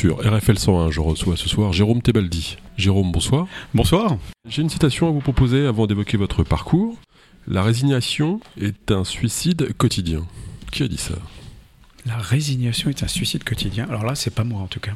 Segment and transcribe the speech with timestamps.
[0.00, 0.90] Sur RFL 101.
[0.90, 2.56] Je reçois ce soir Jérôme Tebaldi.
[2.78, 3.46] Jérôme, bonsoir.
[3.74, 4.16] Bonsoir.
[4.48, 6.96] J'ai une citation à vous proposer avant d'évoquer votre parcours.
[7.46, 10.22] La résignation est un suicide quotidien.
[10.72, 11.16] Qui a dit ça?
[12.06, 13.86] La résignation est un suicide quotidien.
[13.88, 14.92] Alors là, c'est pas moi en tout cas.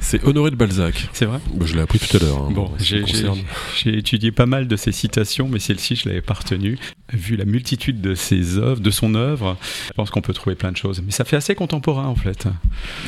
[0.00, 1.08] C'est Honoré de Balzac.
[1.12, 2.38] C'est vrai Bah, je l'ai appris tout à l'heure.
[2.42, 2.50] hein.
[2.50, 6.78] Bon, j'ai étudié pas mal de ses citations, mais celle-ci, je l'avais pas retenue.
[7.12, 10.72] Vu la multitude de ses œuvres, de son œuvre, je pense qu'on peut trouver plein
[10.72, 11.00] de choses.
[11.04, 12.46] Mais ça fait assez contemporain en fait.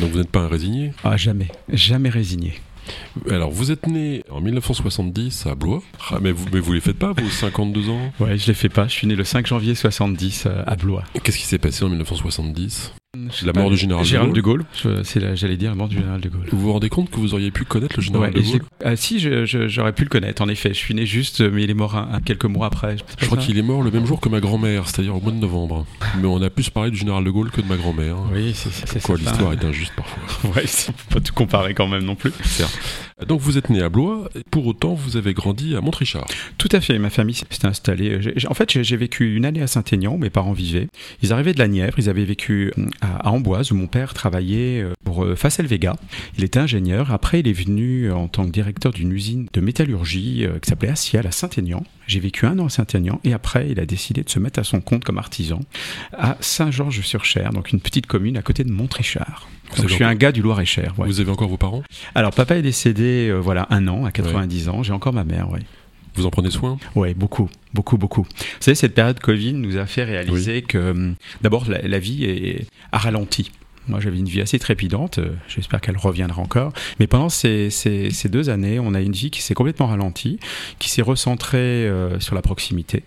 [0.01, 0.92] Donc vous n'êtes pas un résigné?
[1.04, 2.60] Ah, jamais, jamais résigné.
[3.30, 5.82] Alors vous êtes né en 1970 à Blois.
[6.10, 8.12] Ah, mais vous mais vous les faites pas, vos 52 ans?
[8.21, 8.87] Ouais, je l'ai fait pas.
[8.88, 11.04] Je suis né le 5 janvier 70 euh, à Blois.
[11.23, 13.09] Qu'est-ce qui s'est passé en 1970 Je
[13.44, 14.32] La mort du général de Gaulle.
[14.32, 14.64] de Gaulle.
[15.16, 16.46] La- J'allais dire la mort du général de Gaulle.
[16.52, 18.94] Vous vous rendez compte que vous auriez pu connaître le général Ouais, de Gaulle ah,
[18.94, 19.18] si,
[19.68, 20.68] j'aurais pu le connaître, en effet.
[20.68, 22.96] Je suis né juste, mais il est mort un- quelques mois après.
[23.18, 25.38] Je crois qu'il est mort le même jour que ma grand-mère, c'est-à-dire au mois de
[25.38, 25.86] novembre.
[26.22, 28.14] Mais on a plus parlé du général de Gaulle que de ma grand-mère.
[28.32, 29.14] Oui, c'est ça.
[29.16, 30.50] l'histoire est injuste parfois.
[30.54, 32.30] Ouais, c'est- faut pas tout comparer quand même non plus.
[33.26, 36.26] Donc vous êtes né à Blois, et pour autant vous avez grandi à Montrichard.
[36.59, 38.18] Tout à fait, ma famille s'est installée.
[38.21, 40.88] J'ai- En fait, j'ai- vécu une année à Saint-Aignan où mes parents vivaient.
[41.23, 44.82] Ils arrivaient de la Nièvre, ils avaient vécu euh, à, Amboise où mon père travaillait
[44.82, 45.96] euh, pour euh, Facel Vega.
[46.37, 47.12] Il était ingénieur.
[47.12, 50.90] Après, il est venu en tant que directeur d'une usine de métallurgie euh, qui s'appelait
[50.90, 51.82] Aciel à Saint-Aignan.
[52.10, 54.64] J'ai vécu un an à Saint-Aignan et après, il a décidé de se mettre à
[54.64, 55.60] son compte comme artisan
[56.12, 59.48] à Saint-Georges-sur-Cher, donc une petite commune à côté de Montrichard.
[59.76, 60.92] Donc, je suis un gars du Loir-et-Cher.
[60.98, 61.06] ouais.
[61.06, 61.84] Vous avez encore vos parents?
[62.16, 64.82] Alors, papa est décédé, euh, voilà, un an, à 90 ans.
[64.82, 65.60] J'ai encore ma mère, oui.
[66.16, 66.78] Vous en prenez soin?
[66.97, 68.22] Oui, beaucoup, beaucoup, beaucoup.
[68.25, 72.25] Vous savez, cette période Covid nous a fait réaliser que, hum, d'abord, la, la vie
[72.25, 73.53] est, a ralenti.
[73.91, 75.19] Moi, j'avais une vie assez trépidante.
[75.19, 76.73] euh, J'espère qu'elle reviendra encore.
[76.99, 80.39] Mais pendant ces, ces- ces deux années, on a une vie qui s'est complètement ralentie,
[80.78, 81.59] qui s'est recentrée
[81.89, 83.03] euh, sur la proximité.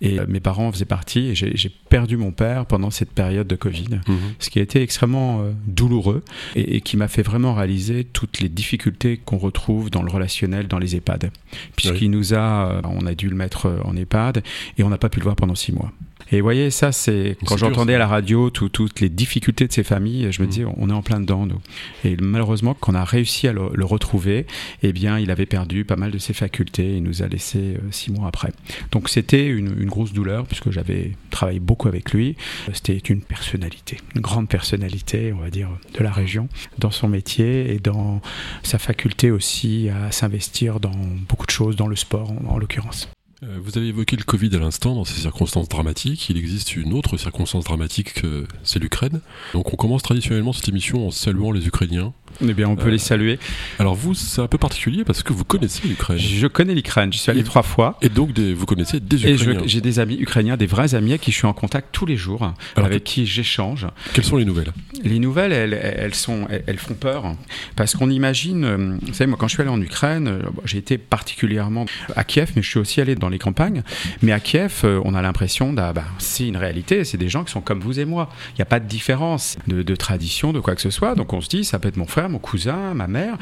[0.00, 3.54] Et euh, mes parents faisaient partie, et j'ai perdu mon père pendant cette période de
[3.56, 4.16] Covid Mhm.
[4.38, 6.22] ce qui a été extrêmement euh, douloureux
[6.56, 10.68] et, et qui m'a fait vraiment réaliser toutes les difficultés qu'on retrouve dans le relationnel
[10.68, 11.30] dans les EHPAD.
[11.76, 14.42] Puisqu'il nous a, on a dû le mettre en EHPAD
[14.78, 15.92] et on n'a pas pu le voir pendant six mois.
[16.30, 19.72] Et vous voyez, ça, c'est quand j'entendais à la radio tout- toutes les difficultés de
[19.72, 20.50] ces familles, je me Mhm.
[20.52, 21.60] disais, on est en plein dedans, nous.
[22.04, 24.46] Et malheureusement, quand on a réussi à le, le retrouver,
[24.82, 27.78] eh bien, il avait perdu pas mal de ses facultés et nous a laissé euh,
[27.90, 28.52] six mois après.
[28.92, 32.36] Donc, c'était une, une grosse douleur puisque j'avais travaillé beaucoup avec lui.
[32.74, 37.72] C'était une personnalité, une grande personnalité, on va dire, de la région, dans son métier
[37.72, 38.20] et dans
[38.62, 40.92] sa faculté aussi à s'investir dans
[41.28, 43.08] beaucoup de choses, dans le sport en, en l'occurrence.
[43.42, 46.28] Euh, Vous avez évoqué le Covid à l'instant dans ces circonstances dramatiques.
[46.28, 49.20] Il existe une autre circonstance dramatique que c'est l'Ukraine.
[49.52, 52.12] Donc on commence traditionnellement cette émission en saluant les Ukrainiens.
[52.40, 53.38] Eh bien, on peut Euh, les saluer.
[53.78, 56.18] Alors vous, c'est un peu particulier parce que vous connaissez l'Ukraine.
[56.18, 57.98] Je connais l'Ukraine, j'y suis allé Et- trois fois.
[58.02, 59.62] Et donc des- vous connaissez des Ukrainiens.
[59.66, 62.16] j'ai des amis ukrainiens, des vrais amis avec qui je suis en contact tous les
[62.16, 63.86] jours, Alors, avec qui j'échange.
[64.12, 64.72] Quelles sont les nouvelles?
[65.04, 67.34] Les nouvelles, elles, elles, sont, elles, elles font peur,
[67.76, 70.78] parce qu'on imagine, euh, vous savez, moi quand je suis allé en Ukraine, euh, j'ai
[70.78, 73.82] été particulièrement à Kiev, mais je suis aussi allé dans les campagnes.
[74.22, 77.60] Mais à Kiev, on a l'impression, bah, c'est une réalité, c'est des gens qui sont
[77.60, 78.30] comme vous et moi.
[78.52, 81.14] Il n'y a pas de différence de, de tradition, de quoi que ce soit.
[81.14, 83.36] Donc on se dit, ça peut être mon frère, mon cousin, ma mère.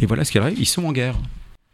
[0.00, 1.16] Et voilà ce qui arrive, ils sont en guerre.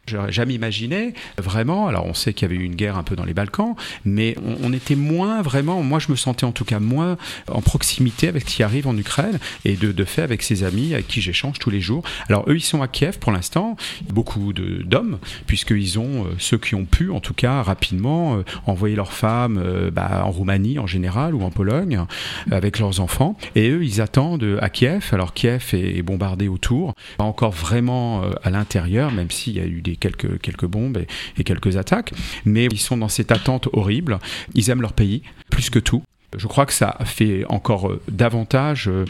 [0.08, 1.86] J'aurais jamais imaginé, vraiment.
[1.86, 4.36] Alors, on sait qu'il y avait eu une guerre un peu dans les Balkans, mais
[4.60, 5.80] on, était moins vraiment.
[5.84, 8.96] Moi, je me sentais en tout cas moins en proximité avec ce qui arrive en
[8.96, 12.02] Ukraine et de, fait avec ses amis avec qui j'échange tous les jours.
[12.28, 13.76] Alors, eux, ils sont à Kiev pour l'instant,
[14.12, 18.96] beaucoup d'hommes, puisqu'ils ont, euh, ceux qui ont pu, en tout cas, rapidement, euh, envoyer
[18.96, 22.04] leurs femmes euh, bah, en Roumanie en général ou en Pologne
[22.50, 23.36] avec leurs enfants.
[23.54, 25.10] Et eux, ils attendent à Kiev.
[25.12, 29.64] Alors, Kiev est, est bombardé autour, pas encore vraiment à l'intérieur, même s'il y a
[29.64, 31.06] eu des quelques, quelques bombes et,
[31.38, 32.12] et quelques attaques.
[32.44, 34.18] Mais ils sont dans cette attente horrible.
[34.54, 36.02] Ils aiment leur pays, plus que tout.
[36.38, 39.04] Je crois que ça fait encore euh, davantage euh,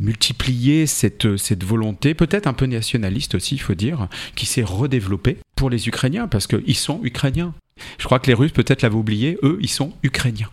[0.00, 4.62] multiplier cette, euh, cette volonté, peut-être un peu nationaliste aussi, il faut dire, qui s'est
[4.62, 7.54] redéveloppée pour les Ukrainiens, parce qu'ils sont Ukrainiens.
[7.98, 10.50] Je crois que les Russes, peut-être l'avaient oublié, eux, ils sont Ukrainiens.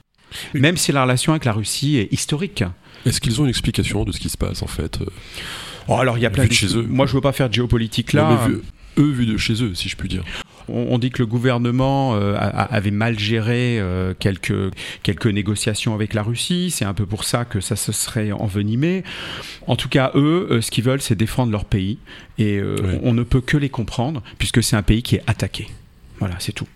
[0.53, 2.63] Même si la relation avec la Russie est historique.
[3.05, 4.99] Est-ce qu'ils ont une explication de ce qui se passe en fait
[5.89, 6.85] Oh, alors il y a plein de chez eux?
[6.89, 8.39] Moi, je veux pas faire de géopolitique non, là.
[8.47, 8.61] mais vu-
[8.97, 10.23] Eux vus de chez eux, si je puis dire.
[10.69, 14.71] On, dit que le gouvernement euh, a- avait mal géré euh, quelques,
[15.03, 16.71] quelques négociations avec la Russie.
[16.71, 19.03] C'est un peu pour ça que ça se serait envenimé.
[19.67, 21.97] En tout cas, eux, euh, ce qu'ils veulent, c'est défendre leur pays.
[22.37, 22.61] Et
[23.03, 25.67] on ne peut que les comprendre, puisque c'est un pays qui est attaqué.
[26.19, 26.67] Voilà, c'est tout.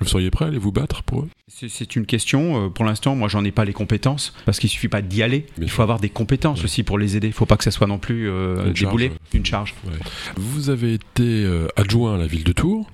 [0.00, 1.28] Vous seriez prêt à aller vous battre pour eux?
[1.48, 2.66] C'est- une question.
[2.66, 5.40] euh, Pour l'instant, moi, j'en ai pas les compétences parce qu'il suffit pas d'y aller.
[5.56, 5.76] Bien Il sûr.
[5.76, 6.64] faut avoir des compétences Ouais.
[6.64, 7.26] aussi pour les aider.
[7.28, 9.18] Il faut pas que ça soit non plus euh, Une déboulé, charge.
[9.34, 9.74] une charge.
[10.36, 12.90] Vous avez été euh, adjoint à la ville de Tours.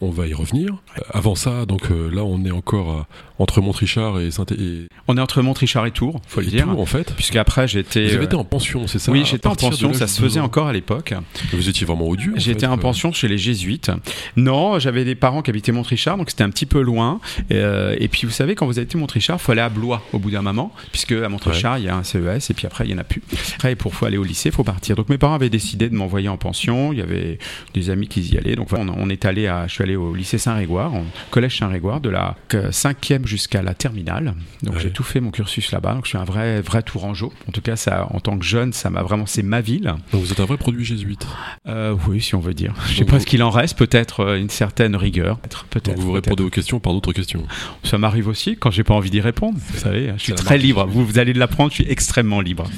[0.00, 0.76] On va y revenir.
[1.12, 3.06] Avant ça, donc là, on est encore
[3.40, 4.86] entre Montrichard et saint et...
[5.08, 6.66] On est entre Montrichard et Tours, faut le dire.
[6.66, 7.14] Tours, en fait.
[7.14, 8.06] Puisqu'après, j'étais.
[8.06, 10.68] Vous avez été en pension, c'est ça Oui, j'étais en pension, ça se faisait encore
[10.68, 11.14] à l'époque.
[11.52, 13.90] Vous étiez vraiment odieux J'étais en, pension chez les Jésuites.
[14.36, 17.20] Non, j'avais des parents qui habitaient Montrichard, donc c'était un petit peu loin.
[17.50, 20.30] Et, puis, vous savez, quand vous habitez Montrichard, il faut aller à Blois au bout
[20.30, 22.94] d'un moment, puisque à Montrichard, il y a un CES, et puis après, il n'y
[22.94, 23.22] en a plus.
[23.54, 24.96] Après, pour aller au lycée, il faut partir.
[24.96, 26.92] Donc, mes parents avaient décidé de m'envoyer en pension.
[26.92, 27.38] Il y avait
[27.74, 28.56] des amis qui y allaient.
[28.56, 32.36] Donc, on, est allé à, suis allé au lycée Saint-Régoire, au collège Saint-Régoire, de la
[32.50, 34.34] 5e jusqu'à la terminale.
[34.62, 35.94] Donc, j'ai tout fait mon cursus là-bas.
[35.94, 37.32] Donc, je suis un vrai, vrai tourangeau.
[37.48, 39.94] En tout cas, ça, en tant que jeune, ça m'a vraiment, c'est ma ville.
[40.12, 41.26] Donc, vous êtes un vrai produit jésuite.
[41.66, 42.74] Euh, oui, si on veut dire.
[42.88, 43.78] Je sais pas ce qu'il en reste.
[43.78, 45.38] Peut-être euh, une certaine rigueur.
[45.70, 45.98] Peut-être.
[45.98, 47.44] vous répondez aux questions par d'autres questions.
[47.82, 49.58] Ça m'arrive aussi quand j'ai pas envie d'y répondre.
[49.58, 50.86] Vous savez, je suis très libre.
[50.86, 51.70] Vous, vous allez de l'apprendre.
[51.70, 52.68] Je suis extrêmement libre.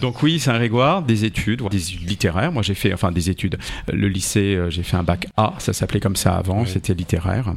[0.00, 2.52] Donc oui, Saint-Grégoire, des études, des littéraires.
[2.52, 3.58] Moi, j'ai fait, enfin, des études.
[3.92, 7.54] Le lycée, euh, j'ai fait un bac A, ça s'appelait comme ça avant, c'était littéraire.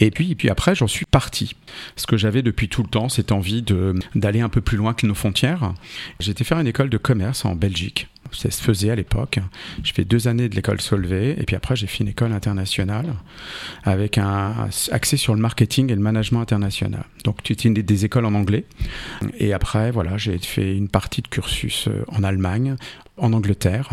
[0.00, 1.54] Et puis, et puis après, j'en suis parti.
[1.94, 3.62] Ce que j'avais depuis tout le temps, cette envie
[4.14, 5.74] d'aller un peu plus loin que nos frontières.
[6.18, 8.08] J'étais faire une école de commerce en Belgique.
[8.32, 9.40] Ça se faisait à l'époque.
[9.82, 13.14] J'ai fait deux années de l'école Solvay et puis après j'ai fait une école internationale
[13.82, 17.04] avec un accès sur le marketing et le management international.
[17.24, 18.64] Donc tu étais des écoles en anglais
[19.38, 22.76] et après voilà j'ai fait une partie de cursus euh, en Allemagne,
[23.16, 23.90] en Angleterre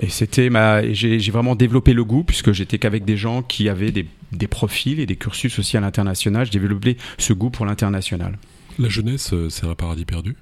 [0.00, 3.92] et c'était ma, j'ai vraiment développé le goût puisque j'étais qu'avec des gens qui avaient
[3.92, 6.46] des, des, profils et des cursus aussi à l'international.
[6.46, 8.38] J'ai développé ce goût pour l'international.
[8.78, 10.36] La jeunesse, euh, c'est un paradis perdu?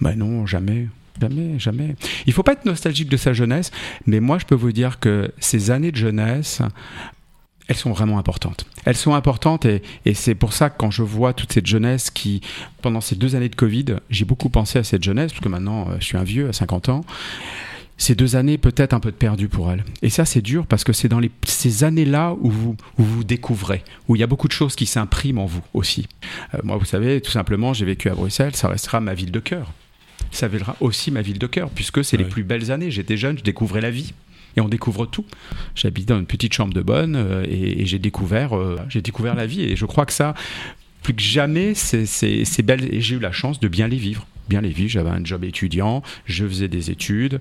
[0.00, 0.88] Ben non, jamais.
[1.20, 1.96] Jamais, jamais.
[2.26, 3.72] Il faut pas être nostalgique de sa jeunesse,
[4.06, 6.62] mais moi je peux vous dire que ces années de jeunesse,
[7.66, 8.66] elles sont vraiment importantes.
[8.84, 12.10] Elles sont importantes et, et c'est pour ça que quand je vois toute cette jeunesse
[12.10, 12.40] qui,
[12.82, 15.88] pendant ces deux années de Covid, j'ai beaucoup pensé à cette jeunesse, parce que maintenant
[15.88, 17.04] euh, je suis un vieux à 50 ans,
[17.98, 19.84] ces deux années peut-être un peu de perdu pour elle.
[20.02, 23.82] Et ça, c'est dur parce que c'est dans les, ces années-là où vous, vous découvrez,
[24.06, 26.06] où il y a beaucoup de choses qui s'impriment en vous aussi.
[26.54, 29.40] Euh, moi, vous savez, tout simplement, j'ai vécu à Bruxelles, ça restera ma ville de
[29.40, 29.72] cœur.
[30.30, 32.90] Ça restera aussi ma ville de cœur, puisque c'est les plus belles années.
[32.90, 34.14] J'étais jeune, je découvrais la vie.
[34.56, 35.24] Et on découvre tout.
[35.74, 39.46] J'habite dans une petite chambre de bonne euh, et, j'ai découvert, euh, j'ai découvert la
[39.46, 39.62] vie.
[39.62, 40.34] Et je crois que ça,
[41.02, 42.92] plus que jamais, c'est belle.
[42.92, 44.90] Et j'ai eu la chance de bien les vivre bien les vivre.
[44.90, 47.40] J'avais un job étudiant, je faisais des études,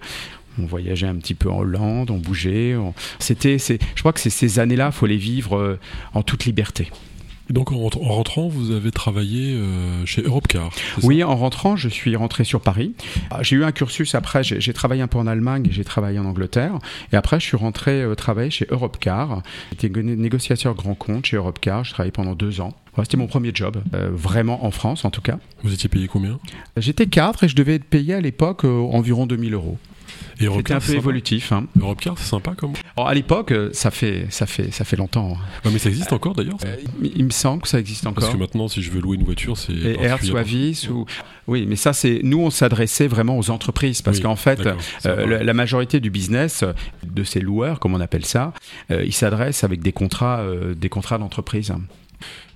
[0.60, 2.76] on voyageait un petit peu en Hollande, on bougeait.
[3.20, 5.80] C'était, je crois que ces années-là, faut les vivre euh,
[6.14, 6.90] en toute liberté.
[7.50, 10.70] Donc en rentrant, vous avez travaillé euh, chez Europcar
[11.04, 12.94] Oui, en rentrant, je suis rentré sur Paris.
[13.32, 16.20] Ah, j'ai eu un cursus après, j'ai travaillé un peu en Allemagne et j'ai travaillé
[16.20, 16.78] en Angleterre.
[17.14, 19.44] Et après, je suis rentré euh, travailler chez Europcar.
[19.72, 21.86] J'étais négociateur grand compte chez Europcar.
[21.86, 22.74] Je travaillais pendant deux ans.
[23.02, 25.38] C'était mon premier job, vraiment en France en tout cas.
[25.62, 26.40] Vous étiez payé combien?
[26.78, 29.78] J'étais cadre et je devais être payé à l'époque environ 2000 euros.
[30.40, 31.52] C'était un peu évolutif.
[31.52, 31.66] Hein.
[31.80, 32.74] Europcar, c'est sympa comme.
[32.96, 35.38] Alors, à l'époque, euh, ça fait, ça fait, ça fait longtemps.
[35.66, 35.70] Hein.
[35.72, 36.58] mais ça existe encore d'ailleurs.
[36.66, 38.22] Euh, il me semble que ça existe encore.
[38.22, 39.74] Parce que maintenant, si je veux louer une voiture, c'est.
[39.74, 41.06] Hertz ou Avis ou.
[41.48, 42.22] Oui, mais ça, c'est.
[42.24, 44.60] Nous, on s'adressait vraiment aux entreprises parce qu'en fait,
[45.06, 46.64] euh, la, majorité du business
[47.04, 48.54] de ces loueurs, comme on appelle ça,
[48.90, 50.44] ils s'adressent avec des contrats,
[50.76, 51.74] des contrats d'entreprise.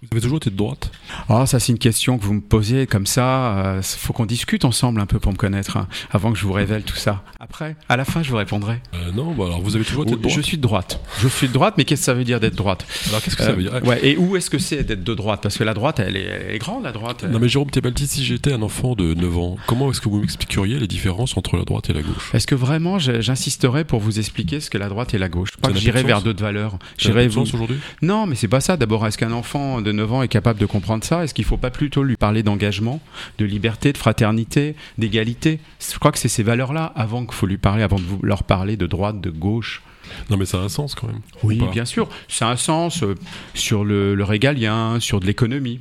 [0.01, 0.91] Vous avez toujours été de droite
[1.30, 3.53] Ah, ça c'est une question que vous me posez comme ça.
[3.75, 6.46] Il euh, faut qu'on discute ensemble un peu pour me connaître, hein, avant que je
[6.46, 7.24] vous révèle tout ça.
[7.39, 8.82] Après, à la fin, je vous répondrai.
[8.96, 11.00] Euh, non, bah alors vous avez toujours été de droite Je suis de droite.
[11.20, 12.84] Je suis de droite, mais qu'est-ce que ça veut dire d'être droite?
[13.10, 13.75] Alors qu'est-ce que ça veut dire?
[13.75, 15.41] Euh, ouais, Et où est-ce que c'est d'être de droite?
[15.44, 17.24] Parce que la droite, elle est, grande, la droite.
[17.24, 20.20] Non mais Jérôme Tebaldi, si j'étais un enfant de 9 ans, comment est-ce que vous
[20.20, 22.34] m'expliqueriez les différences entre la droite et la gauche?
[22.34, 25.50] Est-ce que vraiment j'insisterai pour vous expliquer ce que la droite et la gauche?
[25.53, 26.80] Je crois que j'irai vers d'autres valeurs.
[26.98, 27.41] J'irai vous...
[27.41, 27.77] aujourd'hui?
[28.01, 28.77] Non, mais c'est pas ça.
[28.77, 31.48] D'abord, est-ce qu'un enfant de 9 ans est capable de comprendre ça Est-ce qu'il ne
[31.48, 33.01] faut pas plutôt lui parler d'engagement,
[33.38, 35.60] de liberté, de fraternité, d'égalité?
[35.79, 38.43] Je crois que c'est ces valeurs-là avant qu'il faut lui parler, avant de vous leur
[38.43, 39.81] parler de droite, de gauche.
[40.29, 41.22] Non, mais ça a un sens quand même.
[41.43, 42.08] Oui, bien sûr.
[42.27, 43.15] Ça a un sens euh,
[43.53, 45.79] sur le, régalien, sur de l'économie.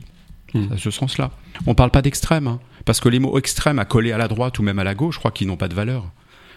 [0.53, 0.77] Hmm.
[0.77, 1.31] ce sens-là.
[1.67, 4.27] On ne parle pas d'extrême, hein, parce que les mots extrêmes à coller à la
[4.27, 6.11] droite ou même à la gauche, je crois qu'ils n'ont pas de valeur.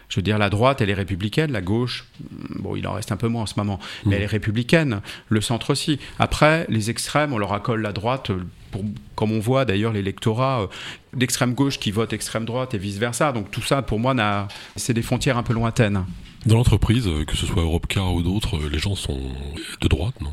[0.08, 2.06] Je veux dire, la droite, elle est républicaine, la gauche,
[2.58, 4.12] bon, il en reste un peu moins en ce moment, mais mm.
[4.14, 5.98] elle est républicaine, le centre aussi.
[6.18, 8.30] Après, les extrêmes, on leur accole la droite,
[8.70, 8.84] pour,
[9.14, 10.66] comme on voit d'ailleurs l'électorat euh,
[11.14, 13.32] d'extrême gauche qui vote extrême droite et vice-versa.
[13.32, 14.14] Donc tout ça, pour moi,
[14.76, 16.04] c'est des frontières un peu lointaines.
[16.46, 19.20] Dans l'entreprise, que ce soit Europcar ou d'autres, les gens sont
[19.80, 20.32] de droite, non?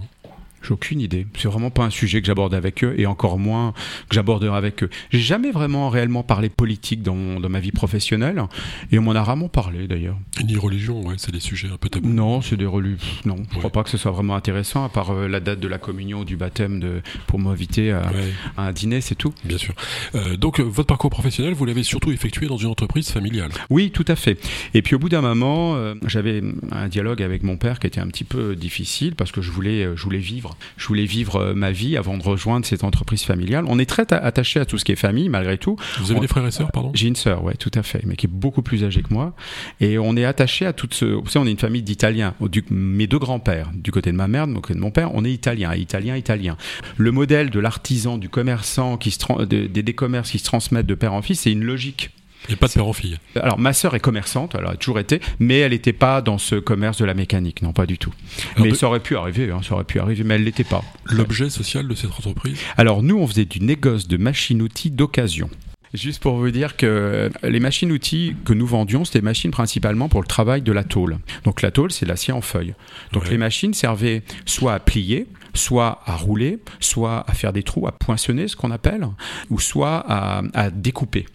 [0.63, 1.25] J'ai aucune idée.
[1.37, 3.73] C'est vraiment pas un sujet que j'aborde avec eux et encore moins
[4.09, 4.89] que j'aborderai avec eux.
[5.09, 8.43] J'ai jamais vraiment réellement parlé politique dans, dans ma vie professionnelle
[8.91, 10.17] et on m'en a rarement parlé d'ailleurs.
[10.43, 12.07] Ni religion, ouais, c'est des sujets un peu tabous.
[12.07, 12.97] Non, c'est des religions.
[13.25, 15.67] Non, je crois pas que ce soit vraiment intéressant à part euh, la date de
[15.67, 19.33] la communion ou du baptême de, pour m'inviter à, Ouais, à un dîner, c'est tout.
[19.45, 19.73] bien sûr.
[20.15, 23.51] Euh, donc, euh, votre parcours professionnel, vous l'avez surtout effectué dans une entreprise familiale.
[23.69, 24.37] Oui, tout à fait.
[24.73, 26.41] Et puis au bout d'un moment, euh, j'avais
[26.71, 29.87] un dialogue avec mon père qui était un petit peu difficile parce que je voulais,
[29.95, 30.50] je voulais vivre.
[30.77, 33.65] Je voulais vivre euh, ma vie avant de rejoindre cette entreprise familiale.
[33.67, 35.75] On est très ta- attaché à tout ce qui est famille, malgré tout.
[35.99, 36.91] Vous avez On- des frères et sœurs, pardon?
[36.93, 39.33] J'ai une sœur, ouais, tout à fait, mais qui est beaucoup plus âgée que moi.
[39.79, 41.05] Et on est attaché à toute ce.
[41.05, 42.33] Vous savez, on est une famille d'Italiens.
[42.69, 45.31] Mes deux grands-pères, du côté de ma mère, du côté de mon père, on est
[45.31, 46.57] Italiens, Italiens, Italiens.
[46.97, 50.43] Le modèle de l'artisan, du commerçant, qui se tran- de- des, des commerces qui se
[50.45, 52.11] transmettent de père en fils, c'est une logique.
[52.49, 53.17] Et pas de père en fille.
[53.35, 56.55] Alors, ma sœur est commerçante, elle a toujours été, mais elle n'était pas dans ce
[56.55, 58.13] commerce de la mécanique, non, pas du tout.
[58.55, 60.83] Alors, mais ça aurait pu arriver, hein, ça aurait pu arriver, mais elle l'était pas.
[61.05, 65.49] L'objet social de cette entreprise Alors nous, on faisait du négoce de machines-outils d'occasion.
[65.93, 70.21] Juste pour vous dire que les machines-outils que nous vendions, c'était des machines principalement pour
[70.21, 71.17] le travail de la tôle.
[71.43, 72.73] Donc la tôle, c'est l'acier en feuille.
[73.11, 73.31] Donc Ouais.
[73.31, 77.91] les machines servaient soit à plier, soit à rouler, soit à faire des trous, à
[77.91, 79.05] poinçonner, ce qu'on appelle,
[79.49, 81.25] ou soit à, à découper.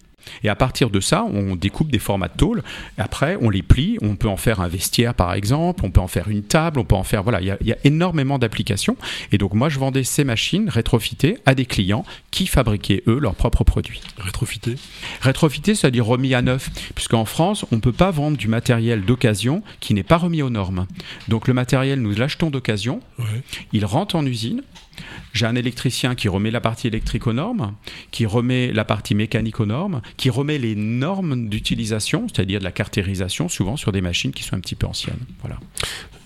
[0.43, 2.63] Et à partir de ça, on découpe des formats de tôle.
[2.97, 3.97] Après, on les plie.
[4.01, 5.83] On peut en faire un vestiaire, par exemple.
[5.85, 6.79] On peut en faire une table.
[6.79, 7.23] On peut en faire.
[7.23, 8.97] Voilà, il y a, il y a énormément d'applications.
[9.31, 13.35] Et donc, moi, je vendais ces machines rétrofitées à des clients qui fabriquaient, eux, leurs
[13.35, 14.01] propres produits.
[14.17, 14.75] Rétrofité
[15.21, 16.69] Rétrofité, c'est-à-dire remis à neuf.
[16.95, 20.49] Puisqu'en France, on ne peut pas vendre du matériel d'occasion qui n'est pas remis aux
[20.49, 20.87] normes.
[21.27, 23.01] Donc, le matériel, nous l'achetons d'occasion.
[23.19, 23.25] Ouais.
[23.73, 24.61] Il rentre en usine.
[25.33, 27.73] J'ai un électricien qui remet la partie électrique aux normes,
[28.11, 32.71] qui remet la partie mécanique aux normes, qui remet les normes d'utilisation, c'est-à-dire de la
[32.71, 35.19] caractérisation, souvent sur des machines qui sont un petit peu anciennes.
[35.41, 35.57] Voilà.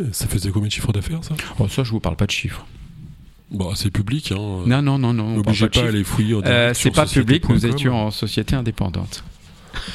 [0.01, 1.35] Euh, Ça faisait combien de chiffre d'affaires, ça?
[1.59, 2.65] Oh, ça, je vous parle pas de chiffres.
[3.49, 4.63] Bon, c'est public, hein.
[4.65, 5.35] Non, non, non, non.
[5.35, 5.93] N'obligez de pas à chiffres.
[5.93, 9.25] aller fouiller en Euh, c'est pas public, nous étions en société indépendante.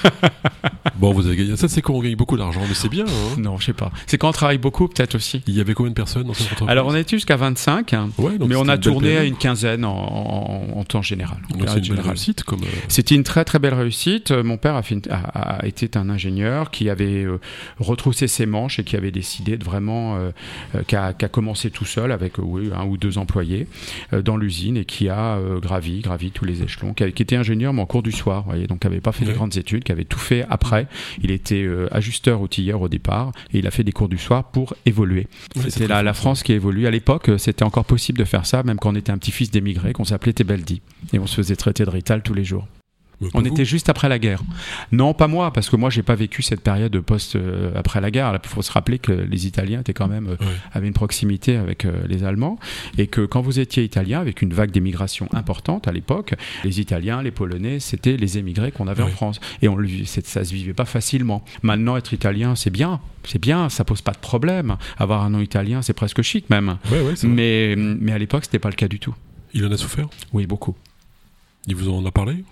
[0.99, 1.57] Bon, vous avez gagné.
[1.57, 3.05] Ça, c'est quand on gagne beaucoup d'argent, mais c'est bien.
[3.07, 3.37] hein.
[3.39, 3.93] Non, je sais pas.
[4.07, 5.43] C'est quand on travaille beaucoup, peut-être aussi.
[5.47, 6.69] Il y avait combien de personnes dans cette entreprise?
[6.71, 9.93] Alors, on était jusqu'à 25, hein, Ouais, mais on a tourné à une quinzaine en,
[9.95, 11.39] en- en temps général.
[11.51, 12.63] Donc c'est une belle réussite, comme.
[12.63, 14.31] euh, C'était une très très belle réussite.
[14.31, 17.39] Euh, Mon père a, fait une- a, a été un ingénieur qui avait euh,
[17.79, 20.31] retroussé ses manches et qui avait décidé de vraiment, euh,
[20.75, 23.67] euh, qui, a, qui a commencé tout seul avec oui, un ou deux employés
[24.25, 27.73] dans l'usine et qui a gravi, gravi tous les échelons, qui, a- qui était ingénieur
[27.73, 29.33] mais en cours du soir, vous voyez, donc qui n'avait pas fait Ouais.
[29.33, 30.86] de grandes études, qui avait tout fait après.
[31.23, 34.45] Il était euh, ajusteur outilleur au départ et il a fait des cours du soir
[34.45, 35.27] pour évoluer.
[35.55, 36.87] c'est C'était la, France qui évolue.
[36.87, 39.51] À l'époque, euh, c'était encore possible de faire ça, même quand on était un petit-fils
[39.51, 40.83] d'émigré, qu'on s'appelait Tebeldi.
[41.13, 42.67] Et on se faisait traiter de Rital tous les jours.
[43.21, 44.43] Mais On était juste après la guerre.
[44.93, 48.11] Non, pas moi, parce que moi, j'ai pas vécu cette période post euh, après la
[48.11, 48.39] guerre.
[48.43, 50.37] Il faut se rappeler que les Italiens étaient quand même euh,
[50.73, 52.59] avaient une proximité avec euh, les Allemands
[52.99, 57.23] et que quand vous étiez italien, avec une vague d'émigration importante à l'époque, les Italiens,
[57.23, 59.07] les Polonais, c'était les émigrés qu'on avait en.
[59.07, 61.45] France et on ça se vivait pas facilement.
[61.63, 64.77] Maintenant, être italien, c'est bien, c'est bien, ça pose pas de problème.
[64.99, 66.77] Avoir un nom italien, c'est presque chic même.
[67.23, 69.15] Mais mais à l'époque, c'était pas le cas du tout.
[69.55, 70.09] Il en a souffert?
[70.33, 70.75] Oui, beaucoup.
[71.67, 72.45] Il vous en a parlé?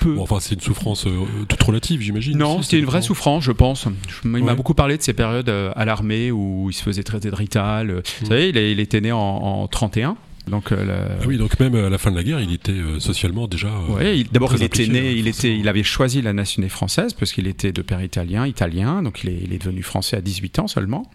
[0.00, 0.14] Peu.
[0.14, 1.10] Bon, Enfin, c'est une souffrance euh,
[1.48, 2.38] toute relative, j'imagine.
[2.38, 3.86] Non, c'était une vraie souffrance, je pense.
[4.08, 7.02] Je- Il m'a beaucoup parlé de ces périodes euh, à l'armée où il se faisait
[7.02, 7.90] traiter de rital.
[7.90, 8.28] Euh, Vous Mm.
[8.28, 10.16] savez, il, est- il était né en, en 31.
[10.48, 12.72] Donc, euh, la- Ah oui, donc même à la fin de la guerre, il était
[12.72, 13.68] euh, socialement déjà.
[13.68, 17.32] euh, Ouais, d'abord il était né, il était, il avait choisi la nationalité française parce
[17.32, 20.58] qu'il était de père italien, italien, donc il est, il est devenu français à 18
[20.58, 21.08] ans seulement,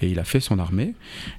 [0.00, 0.94] et il a fait son armée.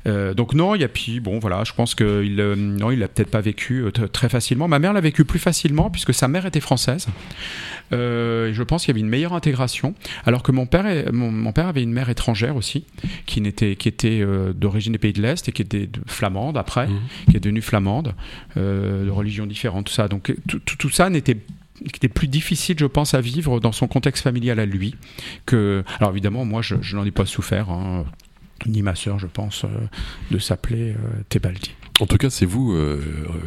[0.07, 2.99] Euh, donc non, il y a puis bon voilà, je pense que il, non, il
[2.99, 4.67] l'a peut-être pas vécu très facilement.
[4.67, 7.07] Ma mère l'a vécu plus facilement puisque sa mère était française.
[7.91, 7.95] Et
[8.53, 9.93] je pense qu'il y avait une meilleure intégration,
[10.25, 12.85] alors que mon père, est- mon, mon père avait une mère étrangère aussi,
[13.25, 14.25] qui n'était, qui était
[14.55, 16.99] d'origine des pays de l'Est et qui était de- flamande après Mhm.
[17.29, 18.15] Qui est devenue flamande,
[18.57, 20.07] euh, de religion différente, tout ça.
[20.07, 21.37] Donc euh, tout, ça n'était
[21.79, 24.95] qui était plus difficile, je pense, à vivre dans son contexte familial à lui.
[25.45, 28.05] Que, alors évidemment, moi, je, n'en ai pas souffert, hein,
[28.67, 29.67] ni ma sœur, je pense, euh,
[30.31, 30.95] de s'appeler
[31.29, 31.73] Tebaldi.
[32.03, 32.99] En tout cas, c'est vous, euh,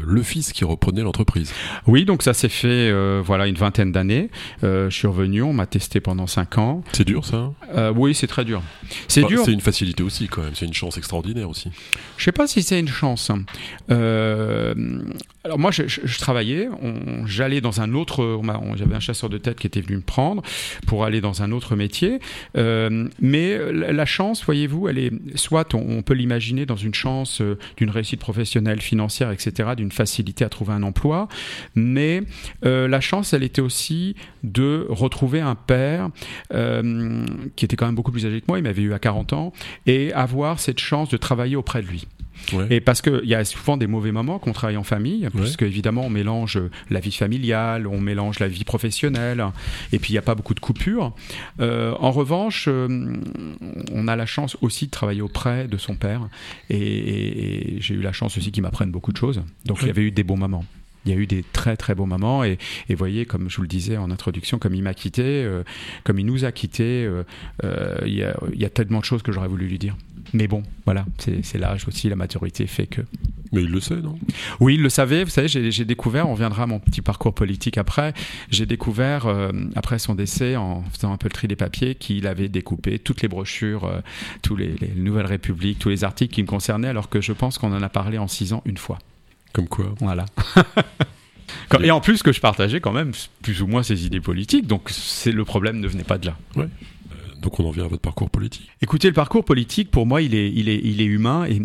[0.06, 1.52] le fils, qui reprenait l'entreprise.
[1.86, 4.30] Oui, donc ça s'est fait, euh, voilà, une vingtaine d'années.
[4.64, 6.82] Euh, je suis revenu, on m'a testé pendant cinq ans.
[6.92, 7.92] C'est dur, ça hein?
[7.94, 8.62] Oui, c'est très dur.
[9.08, 9.42] C'est Enfin, dur.
[9.44, 10.54] C'est une facilité aussi, quand même.
[10.54, 11.70] C'est une chance extraordinaire aussi.
[12.16, 13.30] Je sais pas si c'est une chance.
[15.44, 16.68] Alors moi, je, je- je travaillais,
[17.26, 18.40] j'allais dans un autre,
[18.76, 20.42] j'avais un chasseur de tête qui était venu me prendre
[20.86, 22.20] pour aller dans un autre métier.
[22.54, 27.42] Mais la, la chance, voyez-vous, elle est soit on, on peut l'imaginer dans une chance
[27.76, 28.45] d'une réussite professionnelle,
[28.80, 31.28] financière, etc., d'une facilité à trouver un emploi.
[31.74, 32.22] Mais
[32.64, 36.10] euh, la chance, elle était aussi de retrouver un père
[36.52, 37.24] euh,
[37.56, 38.58] qui était quand même beaucoup plus âgé que moi.
[38.58, 39.52] Il m'avait eu à 40 ans
[39.86, 42.06] et avoir cette chance de travailler auprès de lui.
[42.70, 46.02] Et parce qu'il y a souvent des mauvais moments qu'on travaille en famille, puisque évidemment
[46.02, 46.60] on mélange
[46.90, 49.44] la vie familiale, on mélange la vie professionnelle,
[49.92, 51.14] et puis il n'y a pas beaucoup de coupures.
[51.60, 53.16] Euh, en revanche, euh,
[53.92, 56.28] on a la chance aussi de travailler auprès de son père,
[56.70, 59.42] et, j'ai eu la chance aussi qu'il m'apprenne beaucoup de choses.
[59.64, 60.64] Donc il y avait eu des bons moments.
[61.06, 63.62] Il y a eu des très très beaux moments et, et voyez comme je vous
[63.62, 65.62] le disais en introduction comme il m'a quitté euh,
[66.02, 67.22] comme il nous a quitté euh,
[67.64, 69.96] euh, y il, y a, tellement de choses que j'aurais voulu lui dire
[70.32, 73.02] mais bon voilà c'est l'âge aussi la maturité fait que
[73.52, 74.18] mais il le sait non?
[74.60, 77.78] Oui il le savait vous savez j'ai découvert on viendra à mon petit parcours politique
[77.78, 78.12] après
[78.50, 79.26] j'ai découvert
[79.76, 83.22] après son décès en faisant un peu le tri des papiers qu'il avait découpé toutes
[83.22, 83.90] les brochures
[84.42, 87.58] tous les, les Nouvelles Républiques tous les articles qui me concernaient alors que je pense
[87.58, 88.98] qu'on en a parlé en six ans une fois
[89.56, 89.94] comme quoi?
[90.00, 90.26] Voilà.
[91.82, 94.90] et en plus que je partageais quand même plus ou moins ses idées politiques, donc
[95.24, 96.36] le problème ne venait pas de là.
[96.56, 96.68] Ouais.
[97.46, 98.68] Donc on en vient à votre parcours politique.
[98.82, 101.46] Écoutez, le parcours politique, pour moi, il est, il est, il est humain.
[101.48, 101.62] Et,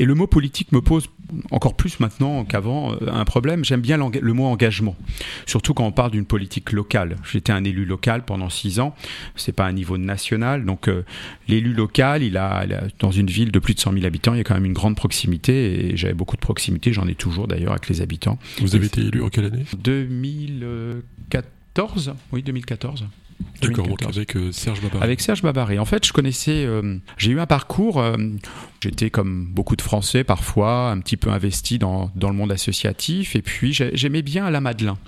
[0.00, 1.10] et, le mot politique me pose
[1.50, 3.62] encore plus maintenant qu'avant euh, un problème.
[3.62, 4.96] J'aime bien le mot engagement,
[5.44, 7.16] surtout quand on parle d'une politique locale.
[7.30, 8.94] J'étais un élu local pendant six ans.
[9.36, 11.04] C'est pas un niveau national, donc euh,
[11.48, 12.64] l'élu local, il a,
[12.98, 14.72] dans une ville de plus de 100 000 habitants, il y a quand même une
[14.72, 15.90] grande proximité.
[15.90, 16.94] Et j'avais beaucoup de proximité.
[16.94, 18.38] J'en ai toujours d'ailleurs avec les habitants.
[18.58, 19.66] Vous avez été élu en quelle année?
[19.82, 22.14] 2014.
[22.32, 23.04] Oui, 2014.
[23.60, 25.04] D'accord, avec euh, Serge Babaré.
[25.04, 25.78] Avec Serge Babaré.
[25.78, 26.64] En fait, je connaissais.
[26.64, 28.00] Euh, j'ai eu un parcours.
[28.00, 28.16] Euh,
[28.80, 33.36] j'étais comme beaucoup de Français parfois un petit peu investi dans, dans le monde associatif.
[33.36, 34.98] Et puis j'aimais bien Alain Madelin.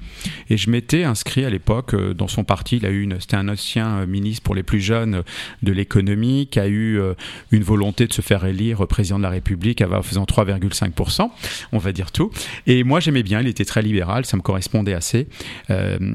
[0.50, 2.76] Et je m'étais inscrit à l'époque dans son parti.
[2.76, 3.18] Il a eu une.
[3.20, 5.22] C'était un ancien ministre pour les plus jeunes
[5.62, 7.00] de l'économie qui a eu
[7.50, 11.30] une volonté de se faire élire président de la République en faisant 3,5%.
[11.72, 12.30] On va dire tout.
[12.66, 13.40] Et moi, j'aimais bien.
[13.40, 14.26] Il était très libéral.
[14.26, 15.28] Ça me correspondait assez.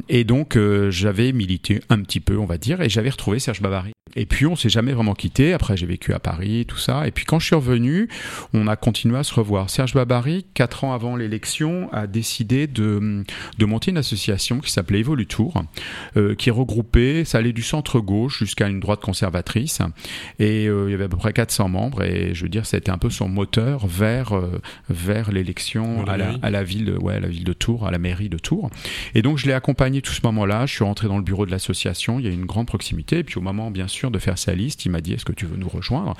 [0.09, 0.57] et donc,
[0.89, 3.91] j'avais milité un petit peu, on va dire, et j'avais retrouvé Serge Babary.
[4.15, 5.53] Et puis on s'est jamais vraiment quitté.
[5.53, 7.07] Après j'ai vécu à Paris, tout ça.
[7.07, 8.09] Et puis quand je suis revenu,
[8.53, 9.69] on a continué à se revoir.
[9.69, 13.23] Serge Babary, quatre ans avant l'élection, a décidé de,
[13.57, 15.63] de monter une association qui s'appelait Evolutour,
[16.15, 19.81] euh, qui regroupait, ça allait du centre gauche jusqu'à une droite conservatrice.
[20.39, 22.03] Et euh, il y avait à peu près 400 membres.
[22.03, 26.33] Et je veux dire, c'était un peu son moteur vers, euh, vers l'élection à, la,
[26.41, 28.69] à la, ville, ouais, à la ville de Tours, à la mairie de Tours.
[29.13, 30.65] Et donc je l'ai accompagné tout ce moment-là.
[30.65, 31.96] Je suis rentré dans le bureau de l'association.
[32.19, 33.19] Il y a une grande proximité.
[33.19, 34.85] Et puis au moment, bien sûr, de faire sa liste.
[34.85, 36.15] Il m'a dit Est-ce que tu veux nous rejoindre?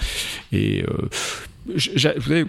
[0.51, 0.83] Et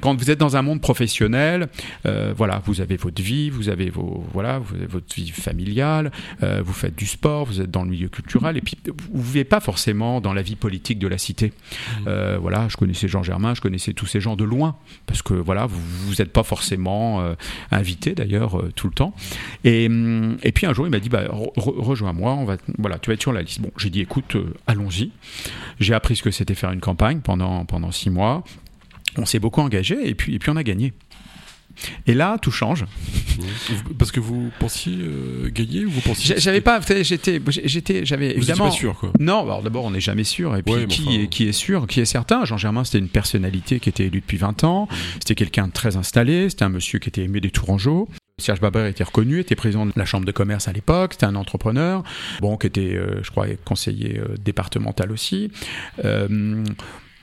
[0.00, 1.68] quand vous êtes dans un monde professionnel,
[2.06, 6.10] euh, voilà, vous avez votre vie, vous avez vos, voilà, vous avez votre vie familiale,
[6.42, 8.76] euh, vous faites du sport, vous êtes dans le milieu culturel, et puis
[9.12, 11.48] vous vivez pas forcément dans la vie politique de la cité.
[11.48, 12.04] Mmh.
[12.08, 14.76] Euh, voilà, je connaissais Jean Germain, je connaissais tous ces gens de loin,
[15.06, 17.34] parce que voilà, vous n'êtes pas forcément
[17.70, 19.14] invité d'ailleurs tout le temps.
[19.64, 19.84] Et,
[20.42, 21.24] et, puis un jour, il m'a dit, bah,
[21.56, 23.60] rejoins-moi, on va, voilà, tu vas être sur la liste.
[23.60, 25.10] Bon, j'ai dit, écoute, allons-y.
[25.80, 28.44] J'ai appris ce que c'était faire une campagne pendant pendant six mois
[29.16, 30.92] on s'est beaucoup engagé et puis, et puis on a gagné.
[32.08, 32.86] Et là, tout change.
[33.98, 38.64] Parce que vous pensiez euh, gagner ou vous pensiez J'avais pas, j'étais, j'étais, j'avais évidemment.
[38.64, 39.12] pas sûr quoi.
[39.20, 40.56] Non, alors d'abord on n'est jamais sûr.
[40.56, 42.44] Et puis qui, est, qui est sûr, qui est certain?
[42.44, 44.88] Jean Germain, c'était une personnalité qui était élue depuis 20 ans.
[44.90, 44.94] Mmh.
[45.14, 46.50] C'était quelqu'un de très installé.
[46.50, 48.08] C'était un monsieur qui était aimé des Tourangeaux.
[48.38, 51.34] Serge Baber était reconnu, était président de la chambre de commerce à l'époque, c'était un
[51.34, 52.04] entrepreneur,
[52.40, 55.50] bon, qui était, euh, je crois, conseiller euh, départemental aussi.
[56.04, 56.64] Euh,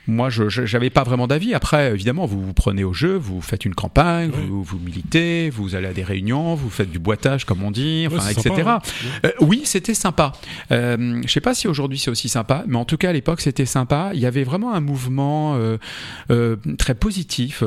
[0.08, 1.54] moi, je n'avais pas vraiment d'avis.
[1.54, 5.74] Après, évidemment, vous vous prenez au jeu, vous faites une campagne, vous, vous militez, vous
[5.74, 8.62] allez à des réunions, vous faites du boitage, comme on dit, enfin, etc.
[8.66, 8.78] Hein.
[9.24, 10.32] Euh, oui, c'était sympa.
[10.70, 13.12] Euh, je ne sais pas si aujourd'hui c'est aussi sympa, mais en tout cas à
[13.12, 14.10] l'époque c'était sympa.
[14.14, 17.64] Il y avait vraiment un mouvement euh, très positif,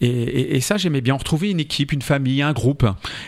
[0.00, 1.14] et, et, ça j'aimais bien.
[1.14, 2.86] On retrouvait une équipe, une famille, un groupe,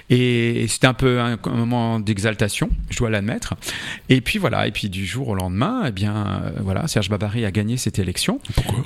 [0.08, 3.54] et, c'était un peu un, moment d'exaltation, je dois l'admettre.
[4.08, 7.50] Et puis voilà, et puis du jour au lendemain, eh bien voilà, Serge Babary a
[7.50, 8.40] gagné cette élection.
[8.54, 8.84] Pourquoi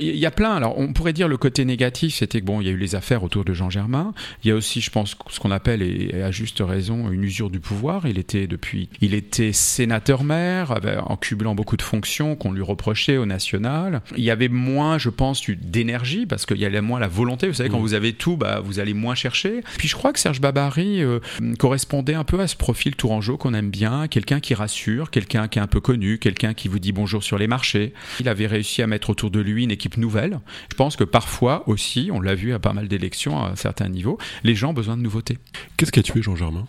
[0.00, 0.54] Il y a plein.
[0.54, 2.94] Alors, on pourrait dire le côté négatif, c'était que bon, il y a eu les
[2.94, 4.12] affaires autour de Jean Germain.
[4.44, 7.50] Il y a aussi, je pense, ce qu'on appelle, et à juste raison, une usure
[7.50, 8.06] du pouvoir.
[8.06, 13.26] Il était depuis, il était sénateur-maire, en cumulant beaucoup de fonctions qu'on lui reprochait au
[13.26, 14.02] national.
[14.16, 17.48] Il y avait moins, je pense, d'énergie parce qu'il y avait moins la volonté.
[17.48, 17.82] Vous savez, quand mmh.
[17.82, 19.62] vous avez tout, bah, vous allez moins chercher.
[19.78, 21.20] Puis je crois que Serge Babary euh,
[21.58, 25.58] correspondait un peu à ce profil tourangeau qu'on aime bien, quelqu'un qui rassure, quelqu'un qui
[25.58, 27.92] est un peu connu, quelqu'un qui vous dit bonjour sur les marchés.
[28.20, 30.40] Il avait réussi à mettre autour de lui une équipe nouvelle.
[30.70, 34.18] Je pense que parfois aussi, on l'a vu à pas mal d'élections à certains niveaux,
[34.44, 35.38] les gens ont besoin de nouveautés.
[35.76, 36.66] Qu'est-ce qui a tué Jean Germain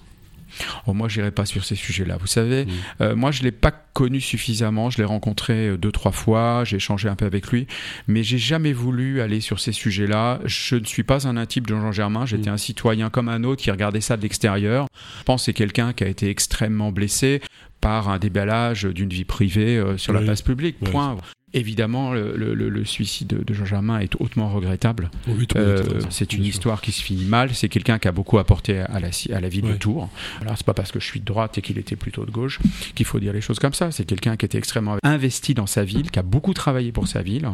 [0.86, 2.18] Oh, moi, j'irai pas sur ces sujets-là.
[2.20, 2.70] Vous savez, mm.
[3.02, 4.90] euh, moi, je l'ai pas connu suffisamment.
[4.90, 6.64] Je l'ai rencontré euh, deux, trois fois.
[6.64, 7.68] J'ai échangé un peu avec lui,
[8.08, 10.40] mais j'ai jamais voulu aller sur ces sujets-là.
[10.46, 12.26] Je ne suis pas un intime de Jean Germain.
[12.26, 12.54] J'étais mm.
[12.54, 14.88] un citoyen comme un autre qui regardait ça de l'extérieur.
[15.20, 17.42] Je pense que c'est quelqu'un qui a été extrêmement blessé
[17.82, 20.80] par un déballage d'une vie privée euh, sur la place publique.
[20.80, 21.18] Point.
[21.60, 25.10] Évidemment, le, suicide de, Jean Germain est hautement regrettable.
[25.56, 27.54] Euh, c'est une histoire qui se finit mal.
[27.54, 30.10] C'est quelqu'un qui a beaucoup apporté à la, à la ville de Tours.
[30.40, 32.60] Voilà, c'est pas parce que je suis de droite et qu'il était plutôt de gauche
[32.96, 33.92] qu'il faut dire les choses comme ça.
[33.92, 37.22] C'est quelqu'un qui était extrêmement investi dans sa ville, qui a beaucoup travaillé pour sa
[37.22, 37.48] ville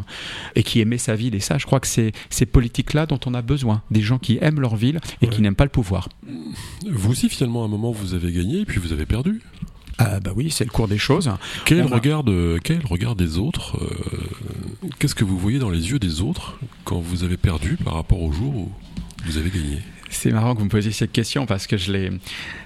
[0.54, 1.34] et qui aimait sa ville.
[1.34, 3.82] Et ça, je crois que c'est ces politiques-là dont on a besoin.
[3.90, 6.08] Des gens qui aiment leur ville et qui n'aiment pas le pouvoir.
[6.90, 9.40] Vous aussi, finalement, à un moment, vous avez gagné et puis vous avez perdu.
[9.98, 11.30] Ah bah oui, c'est le cours des choses.
[11.64, 12.24] Quel regard,
[12.62, 17.00] quel regard des autres euh, Qu'est-ce que vous voyez dans les yeux des autres quand
[17.00, 18.72] vous avez perdu par rapport au jour où
[19.26, 19.78] vous avez gagné?
[20.16, 22.10] C'est marrant que vous me posiez cette question parce que je l'ai,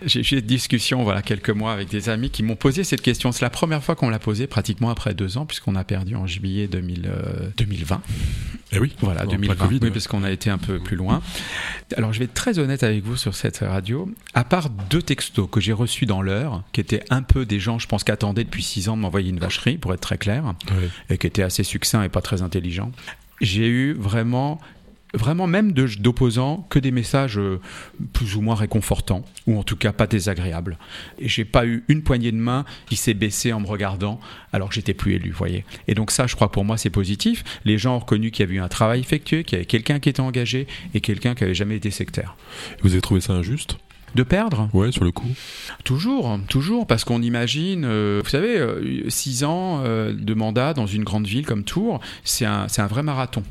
[0.04, 3.32] j'ai eu des discussions voilà quelques mois avec des amis qui m'ont posé cette question.
[3.32, 6.26] C'est la première fois qu'on l'a posée pratiquement après deux ans puisqu'on a perdu en
[6.26, 7.10] juillet 2000,
[7.56, 8.02] 2020.
[8.72, 9.54] Eh oui, voilà 2020.
[9.54, 11.22] COVID, oui, parce qu'on a été un peu plus loin.
[11.96, 14.10] Alors je vais être très honnête avec vous sur cette radio.
[14.34, 17.78] À part deux textos que j'ai reçus dans l'heure, qui étaient un peu des gens,
[17.78, 20.54] je pense, qui attendaient depuis six ans de m'envoyer une vacherie, pour être très clair,
[21.08, 22.92] et qui étaient assez succincts et pas très intelligents.
[23.40, 24.60] J'ai eu vraiment
[25.14, 27.60] vraiment même d'opposants que des messages euh,
[28.12, 30.78] plus ou moins réconfortants ou en tout cas pas désagréables.
[31.18, 34.20] Et j'ai pas eu une poignée de main qui s'est baissée en me regardant
[34.52, 35.64] alors que j'étais plus élu, voyez.
[35.86, 37.44] Et donc ça, je crois pour moi c'est positif.
[37.64, 39.98] Les gens ont reconnu qu'il y avait eu un travail effectué, qu'il y avait quelqu'un
[39.98, 42.36] qui était engagé et quelqu'un qui avait jamais été sectaire.
[42.82, 43.78] Vous avez trouvé ça injuste?
[44.14, 44.70] De perdre?
[44.72, 45.28] Ouais, sur le coup.
[45.84, 51.04] Toujours, toujours, parce qu'on imagine, euh, vous savez, euh, six ans de mandat dans une
[51.04, 53.42] grande ville comme Tours, c'est un, un vrai marathon.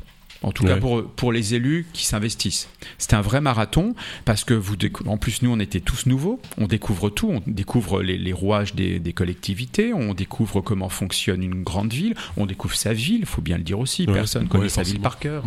[0.42, 2.68] En tout cas pour, pour les élus qui s'investissent.
[2.98, 6.66] C'est un vrai marathon parce que vous en plus nous on était tous nouveaux, on
[6.66, 12.14] découvre tout, on découvre les, rouages des, collectivités, on découvre comment fonctionne une grande ville,
[12.36, 15.00] on découvre sa ville, il faut bien le dire aussi, personne ne connaît sa ville
[15.00, 15.44] par cœur.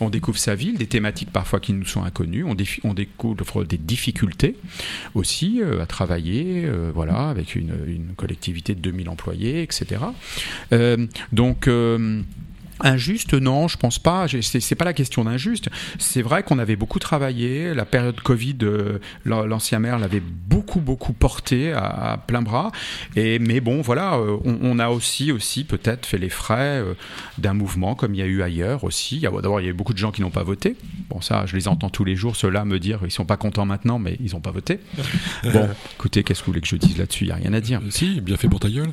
[0.00, 3.78] On découvre sa ville, des thématiques parfois qui nous sont inconnues, on, on découvre des
[3.78, 4.56] difficultés
[5.14, 10.02] aussi euh, à travailler, euh, voilà, avec une, une, collectivité de 2000 employés, etc.
[10.72, 11.68] Euh, donc
[12.82, 14.26] Injuste, non, je pense pas.
[14.40, 15.68] C'est pas la question d'injuste.
[15.98, 17.74] C'est vrai qu'on avait beaucoup travaillé.
[17.74, 22.72] La période Covid, euh, l'ancien maire l'avait beaucoup, beaucoup porté à, plein bras.
[23.16, 26.94] Et mais bon, voilà, euh, on, a aussi, aussi peut-être fait les frais euh,
[27.38, 29.20] d'un mouvement comme il y a eu ailleurs aussi.
[29.20, 30.76] D'abord, il y a eu beaucoup de gens qui n'ont pas voté.
[31.08, 32.36] Bon, ça, je les entends tous les jours.
[32.36, 34.80] Ceux-là me dire, ils sont pas contents maintenant, mais ils n'ont pas voté.
[35.44, 37.24] Bon, écoutez, qu'est-ce que vous voulez que je dise là-dessus?
[37.24, 37.80] Il y a rien à dire.
[37.90, 38.92] Si, bien fait pour ta gueule.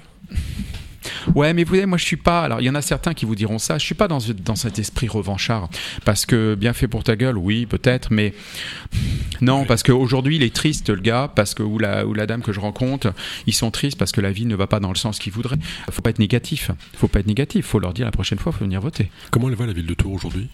[1.36, 2.42] Ouais, mais vous voyez, moi je suis pas.
[2.42, 3.78] Alors il y en a certains qui vous diront ça.
[3.78, 5.70] Je suis pas dans, dans cet esprit revanchard.
[6.06, 8.34] Parce que bien fait pour ta gueule, oui, peut-être, mais
[9.42, 12.42] non, parce qu'aujourd'hui il est triste le gars, parce que ou la, ou la dame
[12.42, 13.14] que je rencontre,
[13.46, 15.58] ils sont tristes parce que la vie ne va pas dans le sens qu'ils voudraient.
[15.92, 16.72] Faut pas être négatif.
[16.94, 17.66] Faut pas être négatif.
[17.66, 19.12] Faut leur dire la prochaine fois, faut venir voter.
[19.32, 20.50] Comment elle va la ville de Tours aujourd'hui?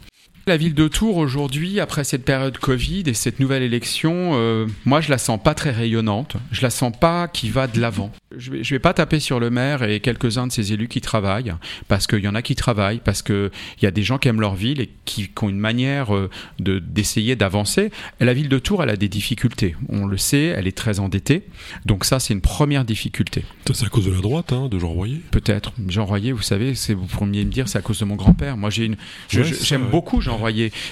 [0.46, 5.00] La ville de Tours aujourd'hui, après cette période Covid et cette nouvelle élection, euh, moi
[5.00, 6.36] je la sens pas très rayonnante.
[6.52, 8.12] Je la sens pas qui va de l'avant.
[8.36, 11.54] Je vais, vais pas taper sur le maire et quelques-uns de ses élus qui travaillent,
[11.88, 13.52] parce qu'il y en a qui travaillent, parce qu'il
[13.82, 16.30] y a des gens qui aiment leur ville et qui, ont une manière euh,
[16.60, 17.92] de d'essayer d'avancer.
[18.20, 19.76] La ville de Tours, elle a des difficultés.
[19.90, 21.44] On le sait, elle est très endettée.
[21.86, 23.46] Donc ça, c'est une première difficulté.
[23.74, 25.72] C'est à cause de la droite, hein, de Jean Royer Peut-être.
[25.88, 28.58] Jean Royer, vous savez, c'est vous pourriez me dire, c'est à cause de mon grand-père.
[28.58, 28.98] Moi, j'ai une,
[29.30, 30.33] j'aime beaucoup Jean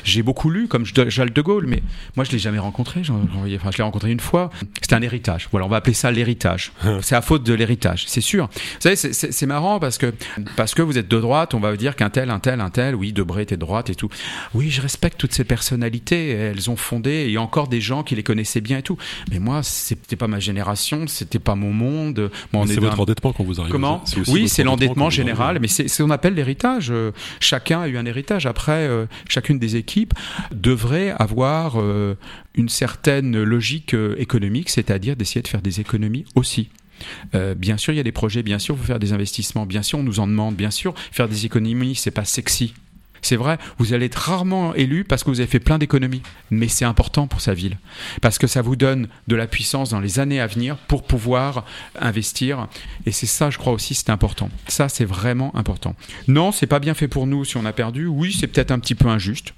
[0.04, 1.82] j'ai beaucoup lu, comme Charles de Gaulle, mais
[2.16, 3.58] moi, je l'ai jamais rencontré, Jean Royer.
[3.58, 4.50] Enfin, je l'ai rencontré une fois.
[4.82, 5.48] C'était un héritage.
[5.52, 6.72] Voilà, on va appeler ça l'héritage.
[7.02, 8.50] c'est à faute de l'héritage, c'est sûr.
[8.54, 10.14] Vous savez, c'est marrant parce que,
[10.56, 12.70] parce que vous êtes de droite, on va vous dire qu'un tel, un tel, un
[12.70, 14.10] tel, oui, Debré était de droite et tout.
[14.54, 16.30] Oui, je respecte toutes ces personnalités.
[16.30, 18.84] Elles ont fondé, et il y a encore des gens qui les connaissaient bien et
[18.84, 18.98] tout.
[19.30, 22.32] Mais moi, c'était pas ma génération, c'était pas mon monde.
[22.66, 23.72] c'est votre endettement quand vous arrivez.
[23.72, 26.94] Comment Oui, c'est l'endettement général, mais c'est ce qu'on appelle l'héritage.
[27.40, 28.46] Chacun a eu un héritage.
[28.46, 30.14] Après, euh, chacune des équipes
[30.52, 32.16] devrait avoir euh,
[32.56, 36.70] une certaine logique euh, économique, c'est-à-dire d'essayer de faire des économies aussi.
[37.34, 39.66] Euh, bien sûr, il y a des projets, bien sûr, il faut faire des investissements,
[39.66, 42.74] bien sûr, on nous en demande, bien sûr, faire des économies, c'est pas sexy.
[43.22, 46.68] C'est vrai, vous allez être rarement élu parce que vous avez fait plein d'économies, mais
[46.68, 47.78] c'est important pour sa ville,
[48.22, 51.66] parce que ça vous donne de la puissance dans les années à venir pour pouvoir
[52.00, 52.68] investir,
[53.06, 54.50] et c'est ça, je crois aussi, c'est important.
[54.68, 55.96] Ça, c'est vraiment important.
[56.28, 58.08] Non, c'est pas bien fait pour nous si on a perdu.
[58.08, 59.54] Oui, c'est peut-être un petit peu injuste,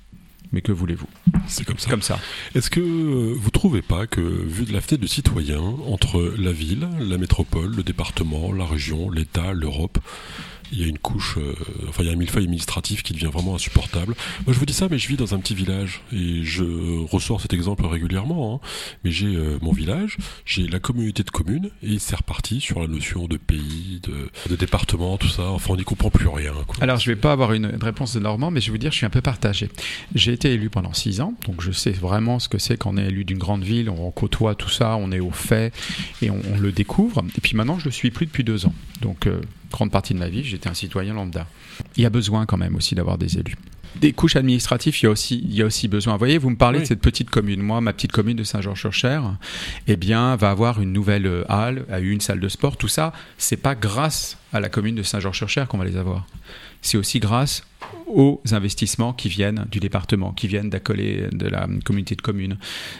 [0.51, 1.07] mais que voulez-vous?
[1.47, 1.89] C'est comme ça.
[1.89, 2.19] Comme ça.
[2.55, 6.87] Est-ce que vous trouvez pas que, vu de la fenêtre de citoyens, entre la ville,
[6.99, 9.99] la métropole, le département, la région, l'État, l'Europe,
[10.73, 11.53] il y a une couche, euh,
[11.87, 14.15] enfin il y a un millefeuille administratif qui devient vraiment insupportable.
[14.45, 16.63] Moi je vous dis ça, mais je vis dans un petit village et je
[17.05, 18.55] ressors cet exemple régulièrement.
[18.55, 18.67] Hein.
[19.03, 22.87] Mais j'ai euh, mon village, j'ai la communauté de communes et c'est reparti sur la
[22.87, 25.49] notion de pays, de, département, tout ça.
[25.49, 26.53] Enfin on n'y comprend plus rien.
[26.81, 28.97] Alors je vais pas avoir une, réponse de Normand, mais je vais vous dire, je
[28.97, 29.69] suis un peu partagé.
[30.15, 32.97] J'ai été élu pendant six ans, donc je sais vraiment ce que c'est quand on
[32.97, 35.73] est élu d'une grande ville, on côtoie tout ça, on est au fait
[36.21, 37.23] et on, le découvre.
[37.37, 38.73] Et puis maintenant je le suis plus depuis deux ans.
[39.01, 39.41] Donc euh,
[39.73, 41.47] grande partie de ma vie, j'étais un citoyen lambda.
[41.97, 43.55] Il y a besoin quand même aussi d'avoir des élus.
[43.95, 46.13] Des couches administratives, il y a aussi, il y a aussi besoin.
[46.13, 46.83] Vous voyez, vous me parlez Oui.
[46.83, 47.61] de cette petite commune.
[47.61, 49.35] Moi, ma petite commune de Saint-Georges-sur-Cher,
[49.87, 52.77] eh bien, va avoir une nouvelle euh, halle, a eu une salle de sport.
[52.77, 56.25] Tout ça, c'est pas grâce à la commune de Saint-Georges-sur-Cher qu'on va les avoir.
[56.81, 57.63] C'est aussi grâce
[58.07, 62.57] aux investissements qui viennent du département, qui viennent d'accoler de la communauté de communes.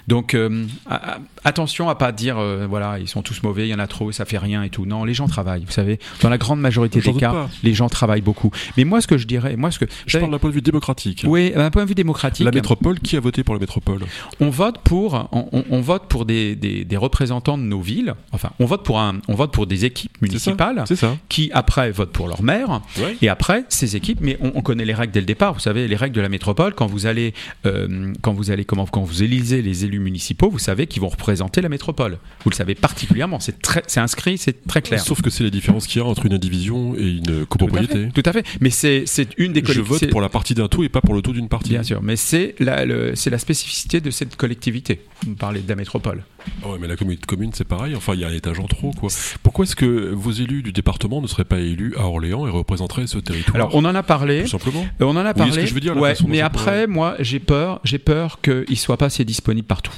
[0.08, 3.76] Donc euh, a- attention à pas dire euh, voilà ils sont tous mauvais, il y
[3.76, 4.86] en a trop, ça fait rien et tout.
[4.86, 5.66] Non, les gens travaillent.
[5.66, 7.50] Vous savez, dans la grande majorité des cas, pas.
[7.62, 8.50] les gens travaillent beaucoup.
[8.78, 10.62] Mais moi ce que je dirais, moi ce que Je parle d'un point de vue
[10.62, 11.24] démocratique.
[11.28, 14.00] oui, d'un point de vue démocratique, La métropole, qui a voté pour la métropole?
[14.40, 18.16] On vote pour, on, vote pour des, des- des représentants de nos villes.
[18.32, 21.16] Enfin, on vote pour un, on vote pour des équipes ça municipales C'est ça.
[21.30, 22.82] qui après votent pour leur maire.
[22.98, 23.16] Ouais.
[23.22, 25.54] Et après, ces équipes, mais on, on connaît les règles dès le départ.
[25.54, 27.34] Vous savez, les règles de la métropole, quand vous allez,
[27.66, 31.10] euh, quand vous allez, comment, quand vous élisez les élus municipaux, vous savez qu'ils vont
[31.10, 32.18] représenter la métropole.
[32.44, 33.40] Vous le savez particulièrement.
[33.40, 35.00] C'est très, c'est inscrit, c'est très clair.
[35.02, 37.46] Sauf que c'est la différence qu'il y a entre une indivision et une Tout à
[37.46, 38.06] copropriété.
[38.06, 38.12] fait.
[38.22, 38.46] Tout à fait.
[38.62, 40.06] Mais c'est, c'est une des Je collectivités.
[40.08, 41.70] vote pour la partie d'un tout et pas pour le tout d'une partie.
[41.72, 45.02] Bien sûr, mais c'est la, le- c'est la spécificité de cette collectivité.
[45.26, 46.24] Vous parlez de la métropole.
[46.66, 47.96] Ouais, mais la communauté communes, c'est pareil.
[47.96, 49.10] Enfin, il y a un étage en trop, quoi.
[49.44, 53.08] Pourquoi est-ce que vos élus du département ne seraient pas élus à Orléans et représenteraient
[53.08, 54.44] ce territoire Alors, on en a parlé.
[54.44, 54.86] Tout simplement.
[55.02, 55.62] Euh, On en a ce parlé.
[55.62, 58.98] que je veux dire, ouais, mais après, moi, j'ai peur, j'ai peur qu'il ne soit
[58.98, 59.94] pas assez disponible partout.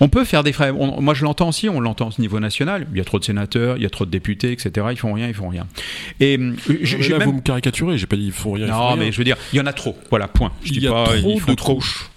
[0.00, 0.70] On peut faire des frais.
[0.70, 2.86] on- moi, je l'entends aussi, on l'entend au niveau national.
[2.92, 4.86] Il y a trop de sénateurs, il y a trop de députés, etc.
[4.90, 5.66] Ils font rien, ils font rien.
[6.20, 7.98] Et euh, je- là, même- vous me caricaturez.
[7.98, 8.66] J'ai pas dit ils font rien.
[8.66, 8.96] ils font non, rien.
[8.96, 9.96] mais je veux dire, il y en a trop.
[10.10, 10.52] Voilà, point.
[10.62, 12.10] Je il dis y a pas, trop ils font de couches.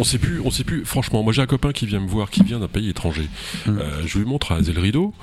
[0.00, 0.84] On sait plus, on sait plus.
[0.86, 3.28] Franchement, moi j'ai un copain qui vient me voir, qui vient d'un pays étranger.
[3.66, 3.78] Hum.
[3.78, 5.14] Euh, je lui montre à Zel Rideau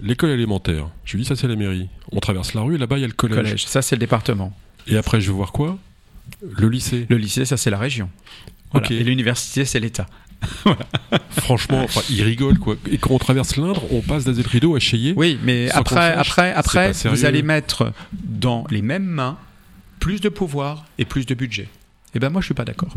[0.00, 0.88] l'école élémentaire.
[1.04, 1.88] Je lui dis ça c'est la mairie.
[2.12, 3.36] On traverse la rue, là-bas il y a le collège.
[3.36, 4.56] Collège, ça c'est le département.
[4.86, 5.76] Et après je vais voir quoi?
[6.40, 7.06] Le lycée.
[7.08, 8.08] Le lycée, ça c'est la région.
[8.70, 8.90] Voilà.
[8.92, 10.06] Et l'université, c'est l'État.
[11.30, 12.76] Franchement, enfin, il rigole quoi.
[12.90, 15.14] Et quand on traverse l'Indre, on passe d'Azel Rideau à Cheyé.
[15.16, 19.36] Oui, mais après, après, après, vous allez mettre dans les mêmes mains
[20.00, 21.68] plus de pouvoir et plus de budget.
[22.14, 22.94] Eh ben moi, je suis pas d'accord.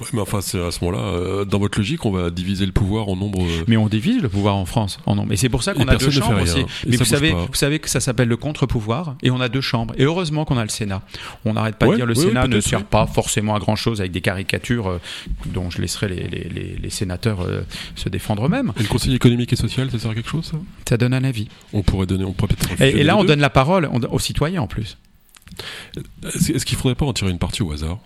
[0.00, 2.72] Ouais, mais enfin, c'est à ce moment-là, euh, dans votre logique, on va diviser le
[2.72, 3.42] pouvoir en nombre.
[3.42, 5.32] euh, Mais on divise le pouvoir en France en nombre.
[5.32, 6.64] Et c'est pour ça qu'on a deux ne chambres aussi.
[6.86, 7.46] Mais vous savez, pas.
[7.46, 9.94] vous savez que ça s'appelle le contre-pouvoir et on a deux chambres.
[9.96, 11.02] Et heureusement qu'on a le Sénat.
[11.44, 12.84] On n'arrête pas Ouais, de dire le oui, oui, Sénat ne sert oui.
[12.88, 14.98] pas forcément à grand chose avec des caricatures euh,
[15.46, 17.62] dont je laisserai les, les- les- les sénateurs euh,
[17.94, 18.72] se défendre eux-mêmes.
[18.78, 20.56] Et le Conseil économique et social, ça sert à quelque chose ça?
[20.88, 21.48] Ça donne un avis.
[21.72, 22.80] On pourrait donner, on pourrait peut-être.
[22.82, 23.28] Et, là, on deux.
[23.28, 24.96] donne la parole on- aux citoyens en plus.
[26.24, 27.98] Est-ce qu'il faudrait pas en tirer une partie au hasard?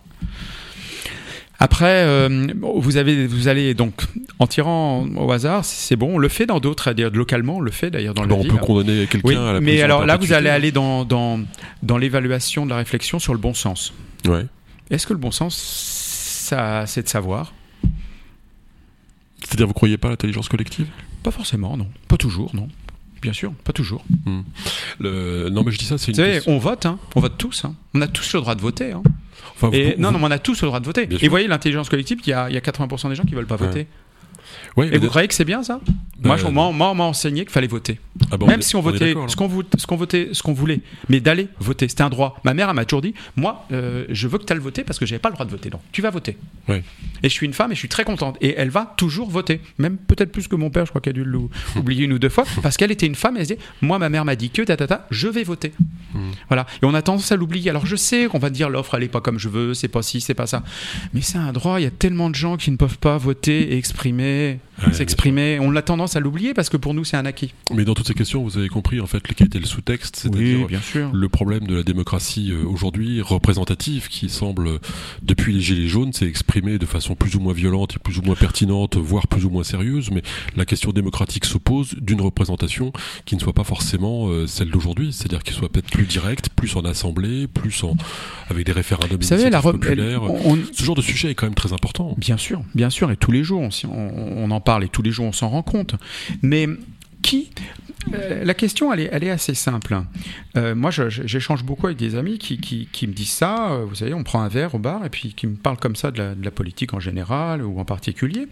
[1.59, 4.03] Après, euh, vous, avez, vous allez donc,
[4.39, 7.71] en tirant au hasard, c'est bon, on le fait dans d'autres, c'est-à-dire localement, on le
[7.71, 10.05] fait d'ailleurs dans Bon, le On peut condamner quelqu'un Oui, à la mais à alors
[10.05, 11.41] là, vous allez aller dans, dans,
[11.83, 13.95] dans l'évaluation de la réflexion sur le bon sens.
[14.27, 14.45] Ouais.
[14.91, 17.55] Est-ce que le bon sens, ça, c'est de savoir?
[19.41, 20.89] C'est-à-dire, vous croyez pas à l'intelligence collective?
[21.23, 21.89] Pas forcément, non.
[22.09, 22.69] Pas toujours, non.
[23.23, 24.05] Bien sûr, pas toujours.
[24.99, 26.25] Le- Non, mais je dis ça, c'est Vous une.
[26.25, 26.99] savez, question- on vote, hein.
[27.15, 27.65] on vote tous.
[27.65, 27.75] hein.
[27.95, 28.93] On a tous le droit de voter.
[28.93, 29.03] hein.
[29.55, 31.07] Enfin, vous- Et, vous- non, non, mais on a tous le droit de voter.
[31.07, 33.25] Bien Et vous voyez, l'intelligence collective, il y a, il y a 80% des gens
[33.25, 33.81] qui veulent pas voter.
[33.81, 33.87] Ouais,
[34.83, 35.81] Et vous croyez que c'est bien ça?
[36.19, 38.01] Bah, Moi, je- moi, moi, on m'a enseigné qu'il fallait voter.
[38.31, 40.81] ah bah, Même est- si on est votait ce qu'on votait, ce voulait,
[41.11, 42.41] mais d'aller voter, c'était un droit.
[42.45, 44.99] Ma mère elle m'a toujours dit, moi, euh, je veux que tu ailles voter parce
[44.99, 45.69] que j'avais pas le droit de voter.
[45.69, 46.39] Donc, tu vas voter.
[46.69, 46.83] Ouais.
[47.23, 48.39] Et je suis une femme et je suis très contente.
[48.41, 50.87] Et elle va toujours voter, même peut-être plus que mon père.
[50.87, 53.37] Je crois qu'elle a dû l'oublier une ou deux fois parce qu'elle était une femme.
[53.37, 55.45] Et elle se dit, moi, ma mère m'a dit que ta, ta, ta, je vais
[55.45, 55.73] voter.
[56.15, 56.31] Hmm.
[56.49, 56.67] Voilà.
[56.83, 57.69] Et on a tendance à l'oublier.
[57.71, 60.01] Alors, je sais qu'on va dire l'offre, elle est pas comme je veux, c'est pas
[60.03, 60.63] ci, c'est pas ça.
[61.13, 61.79] Mais c'est un droit.
[61.81, 64.66] Il y a tellement de gens qui ne peuvent pas voter et exprimer, 예.
[64.85, 65.59] Ouais, s'exprimer.
[65.61, 67.53] On a tendance à l'oublier parce que pour nous, c'est un acquis.
[67.73, 70.83] Mais dans toutes ces questions, vous avez compris en fait quel était le sous-texte, c'est-à-dire
[70.83, 71.11] sûr.
[71.13, 74.79] le problème de la démocratie euh, aujourd'hui représentative qui semble, euh,
[75.23, 78.23] depuis les Gilets jaunes, s'est exprimé de façon plus ou moins violente et plus ou
[78.23, 80.23] moins pertinente, voire plus ou moins sérieuse, mais
[80.57, 82.93] la question démocratique s'oppose d'une représentation
[83.25, 86.77] qui ne soit pas forcément euh, celle d'aujourd'hui, c'est-à-dire qu'il soit peut-être plus directe, plus
[86.77, 87.97] en assemblée, plus en,
[88.51, 90.23] avec des référendums Vous savez, la d'initiative re- populaire.
[90.23, 92.15] on- on- Ce genre de sujet est quand même très important.
[92.19, 93.91] Bien sûr, bien sûr, et tous les jours, on-
[94.37, 95.95] on en parle et tous les jours, on s'en rend compte.
[96.43, 96.69] Mais
[97.23, 97.51] qui
[98.15, 99.97] euh, La question, elle est, assez simple.
[100.57, 103.73] Euh, moi, j'échange beaucoup avec des amis qui, me disent ça.
[103.73, 105.97] euh, Vous savez, on prend un verre au bar et puis qui me parlent comme
[105.97, 108.49] ça de la politique en général ou en particulier.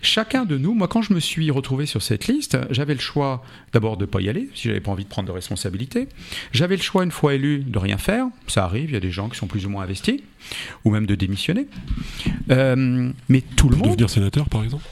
[0.00, 3.42] Chacun de nous, moi quand je me suis retrouvé sur cette liste, j'avais le choix
[3.72, 6.08] d'abord de ne pas y aller, si j'avais pas envie de prendre de responsabilité.
[6.52, 8.26] J'avais le choix, une fois élu, de rien faire.
[8.46, 10.20] Ça arrive, il y a des gens qui sont plus ou moins investis,
[10.84, 11.66] ou même de démissionner.
[12.50, 14.84] Euh, mais tout le monde, devenir sénateur, par exemple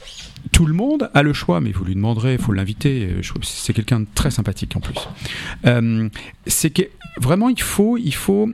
[0.51, 3.09] tout le monde a le choix, mais vous lui demanderez, il faut l'inviter.
[3.41, 4.95] C'est quelqu'un de très sympathique en plus.
[5.65, 6.09] Euh,
[6.45, 6.83] c'est que
[7.19, 8.49] vraiment, il faut, il faut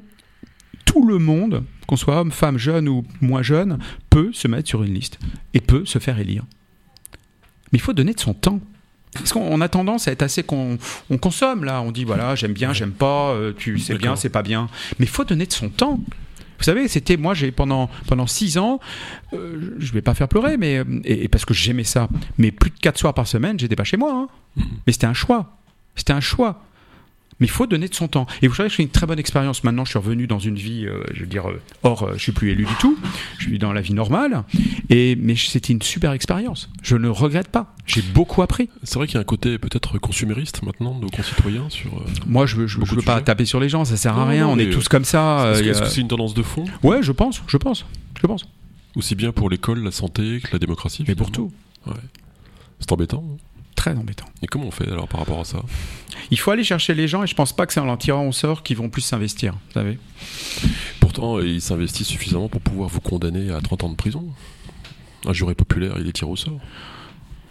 [0.86, 1.64] tout le monde,
[1.94, 3.78] qu'on soit homme, femme, jeune ou moins jeune,
[4.10, 5.20] peut se mettre sur une liste
[5.54, 6.44] et peut se faire élire.
[7.72, 8.60] Mais il faut donner de son temps.
[9.14, 10.80] Parce qu'on a tendance à être assez qu'on
[11.12, 14.30] on consomme là, on dit voilà j'aime bien, j'aime pas, euh, tu c'est bien, c'est
[14.30, 14.70] pas bien.
[14.98, 16.00] Mais il faut donner de son temps.
[16.58, 18.80] Vous savez, c'était moi j'ai pendant pendant six ans,
[19.34, 22.10] euh, je vais pas faire pleurer, mais et, parce que j'aimais ça.
[22.40, 24.14] Mais plus de quatre soirs par semaine, j'étais pas chez moi.
[24.16, 24.28] Hein.
[24.56, 24.66] Mhm.
[24.88, 25.60] Mais c'était un choix.
[25.96, 26.64] C'était un choix.
[27.44, 28.26] Mais il faut donner de son temps.
[28.42, 29.66] Et vous savez, je fais une très bonne expérience.
[29.66, 32.20] Maintenant, je suis revenu dans une vie, euh, je veux dire, euh, or, euh, je
[32.20, 32.98] suis plus élu du tout.
[33.38, 34.46] Je suis dans la vie normale.
[34.90, 36.70] Et mais c'était une super expérience.
[36.84, 37.76] Je ne regrette pas.
[37.86, 38.70] J'ai beaucoup appris.
[38.84, 41.92] C'est vrai qu'il y a un côté peut-être consumériste maintenant de nos concitoyens sur.
[42.26, 43.84] Moi, je, je, veux pas taper sur les gens.
[43.84, 44.48] Ça sert à rien.
[44.48, 45.52] On est tous comme ça.
[45.52, 46.64] Est-ce que c'est une tendance de fond?
[46.82, 47.44] Ouais, je pense.
[47.48, 47.86] Je pense.
[48.22, 48.46] Je pense.
[48.96, 51.04] Aussi bien pour l'école, la santé que la démocratie.
[51.10, 51.52] Mais pour tout.
[51.88, 51.94] Ouais.
[52.80, 53.26] C'est embêtant.
[53.28, 53.53] Hein
[53.84, 54.28] très embêtant.
[54.42, 55.58] Et comment on fait alors par rapport à ça?
[56.32, 58.26] Il faut aller chercher les gens et je pense pas que c'est en leur tirant
[58.26, 60.00] au sort qu'ils vont plus s'investir, vous savez.
[61.02, 64.24] Pourtant, ils s'investissent suffisamment pour pouvoir vous condamner à 30 ans de prison.
[65.26, 66.60] Un jury populaire, il est tiré au sort.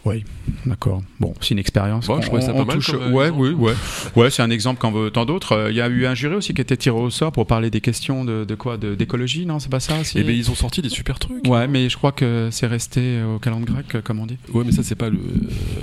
[0.05, 0.25] Oui,
[0.67, 1.03] d'accord.
[1.21, 2.07] Bon, c'est une expérience.
[2.07, 2.79] je trouvais ça pas mal.
[3.13, 3.75] ouais, oui, ouais.
[4.17, 5.53] ouais, c'est un exemple quand veut tant d'autres.
[5.53, 7.71] Euh, il y a eu un jury aussi qui était tiré au sort pour parler
[7.71, 10.83] des questions de, de quoi D'écologie, non C'est pas ça Eh bien, ils ont sorti
[10.83, 11.47] des super trucs.
[11.47, 14.39] Ouais, mais je crois que c'est resté au calendrier grec, comme on dit.
[14.53, 15.21] Ouais, mais ça, c'est pas le.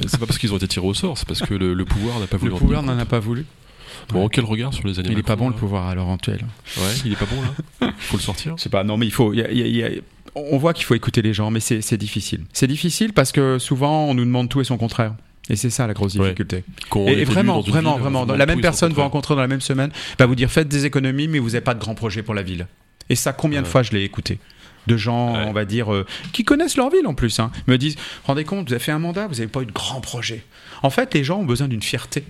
[0.08, 2.28] C'est pas parce qu'ils ont été tirés au sort, c'est parce que le, pouvoir n'a
[2.28, 2.52] pas voulu.
[2.52, 3.46] Le pouvoir n'en a pas voulu.
[4.10, 6.46] Bon, quel regard sur les années Il est pas bon le pouvoir à l'heure actuelle.
[6.78, 7.92] Ouais, il est pas bon là.
[7.98, 8.56] Il faut le sortir.
[8.58, 8.84] C'est pas.
[8.84, 9.34] Non, mais il faut.
[9.34, 9.90] y a
[10.36, 12.46] on voit qu'il faut écouter les gens, mais c'est difficile.
[12.54, 15.14] C'est difficile parce que souvent on nous demande tout et son contraire.
[15.50, 16.64] Et c'est ça la grosse difficulté.
[17.08, 20.36] Et, vraiment, vraiment, vraiment, la même personne vous rencontrer dans la même semaine va vous
[20.36, 22.68] dire faites des économies, mais vous n'avez pas de grands projets pour la ville.
[23.10, 24.40] Et ça, combien de fois je l'ai écouté
[24.88, 27.96] de gens, on va dire, euh, qui connaissent leur ville en plus, hein, me disent
[28.24, 30.44] rendez compte, vous avez fait un mandat, vous n'avez pas eu de grands projets.
[30.82, 32.24] En fait, les gens ont besoin d'une fierté.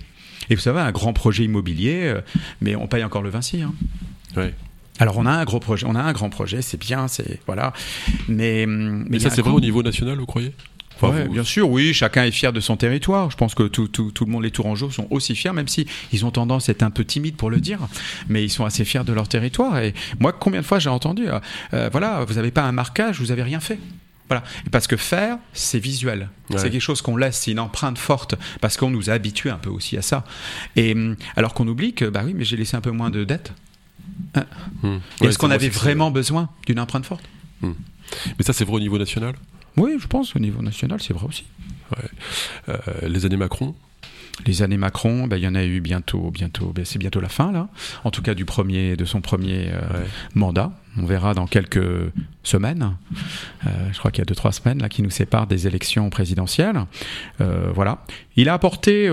[0.50, 2.20] Et vous savez, un grand projet immobilier, euh,
[2.60, 3.62] mais on paye encore le Vinci.
[3.62, 3.72] Hein.
[4.98, 7.72] Alors on a un gros projet, on a un grand projet, c'est bien, c'est voilà.
[8.28, 10.52] Mais mais, ça c'est vrai au niveau national, vous croyez?
[11.30, 13.30] Bien sûr, oui, chacun est fier de son territoire.
[13.30, 15.86] Je pense que tout, tout, tout le monde, les Tourangeaux, sont aussi fiers, même si
[16.12, 17.78] ils ont tendance à être un peu timides pour le dire,
[18.28, 19.78] mais ils sont assez fiers de leur territoire.
[19.78, 21.38] Et moi, combien de fois j'ai entendu, euh,
[21.72, 23.78] euh, voilà, vous n'avez pas un marquage, vous n'avez rien fait.
[24.30, 24.44] Voilà.
[24.70, 26.28] Parce que faire, c'est visuel.
[26.56, 29.58] C'est quelque chose qu'on laisse, c'est une empreinte forte, parce qu'on nous a habitués un
[29.58, 30.24] peu aussi à ça.
[30.76, 33.24] Et hum, alors qu'on oublie que, bah oui, mais j'ai laissé un peu moins de
[33.24, 33.52] dettes.
[34.82, 34.98] Hmm.
[35.20, 37.24] Est-ce qu'on avait vraiment besoin d'une empreinte forte?
[37.60, 37.72] Hmm.
[38.38, 39.34] Mais ça, c'est vrai au niveau national?
[39.76, 41.44] Oui, je pense au niveau national, c'est vrai aussi.
[42.68, 43.74] Euh, les années Macron
[44.46, 47.28] les années Macron, ben, il y en a eu bientôt, bientôt, ben, c'est bientôt la
[47.28, 47.68] fin là.
[48.04, 50.72] En tout cas du premier, de son premier euh, mandat.
[50.96, 52.10] On verra dans quelques
[52.42, 52.96] semaines.
[53.66, 56.10] Euh, je crois qu'il y a deux trois semaines là qui nous séparent des élections
[56.10, 56.84] présidentielles.
[57.38, 58.04] voilà.
[58.36, 59.08] Il a apporté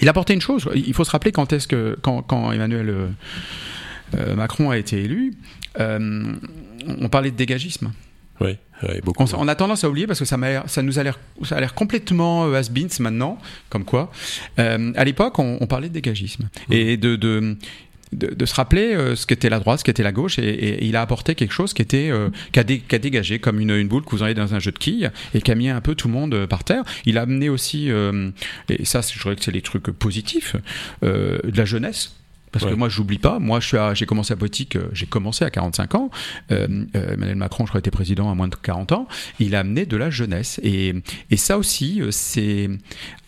[0.00, 0.68] il a apporté une chose.
[0.74, 3.06] Il faut se rappeler quand est-ce que quand, quand Emmanuel euh,
[4.16, 5.34] euh, Macron a été élu,
[5.78, 6.34] euh,
[6.86, 7.92] on parlait de dégagisme.
[8.40, 8.56] Oui,
[9.18, 11.74] On, a tendance à oublier parce que ça, ça nous a l'air, ça a l'air
[11.74, 13.38] complètement has-beens maintenant,
[13.68, 14.10] comme quoi.
[14.56, 16.72] à l'époque, on, parlait de dégagisme mmh.
[16.72, 17.56] et de, de
[18.12, 21.02] de, se rappeler euh, ce qu'était la droite, ce qu'était la gauche, et, il a
[21.02, 24.22] apporté quelque chose qui était euh, qui, a dégagé comme une, une, boule que vous
[24.22, 26.34] avez dans un jeu de quilles et qui a mis un peu tout le monde
[26.34, 26.82] euh, par terre.
[27.04, 27.90] Il a amené aussi,
[28.68, 30.56] et ça, je dirais que c'est les trucs positifs,
[31.02, 32.12] de la jeunesse
[32.52, 33.38] parce que moi, j'oublie pas.
[33.38, 36.10] Moi, j'ai commencé à politique, euh, j'ai commencé à 45 ans.
[36.50, 39.08] Euh, euh, Emmanuel Macron, je crois, était président à moins de 40 ans.
[39.38, 40.60] Il a amené de la jeunesse.
[40.62, 40.94] Et,
[41.30, 42.68] et ça aussi, euh, c'est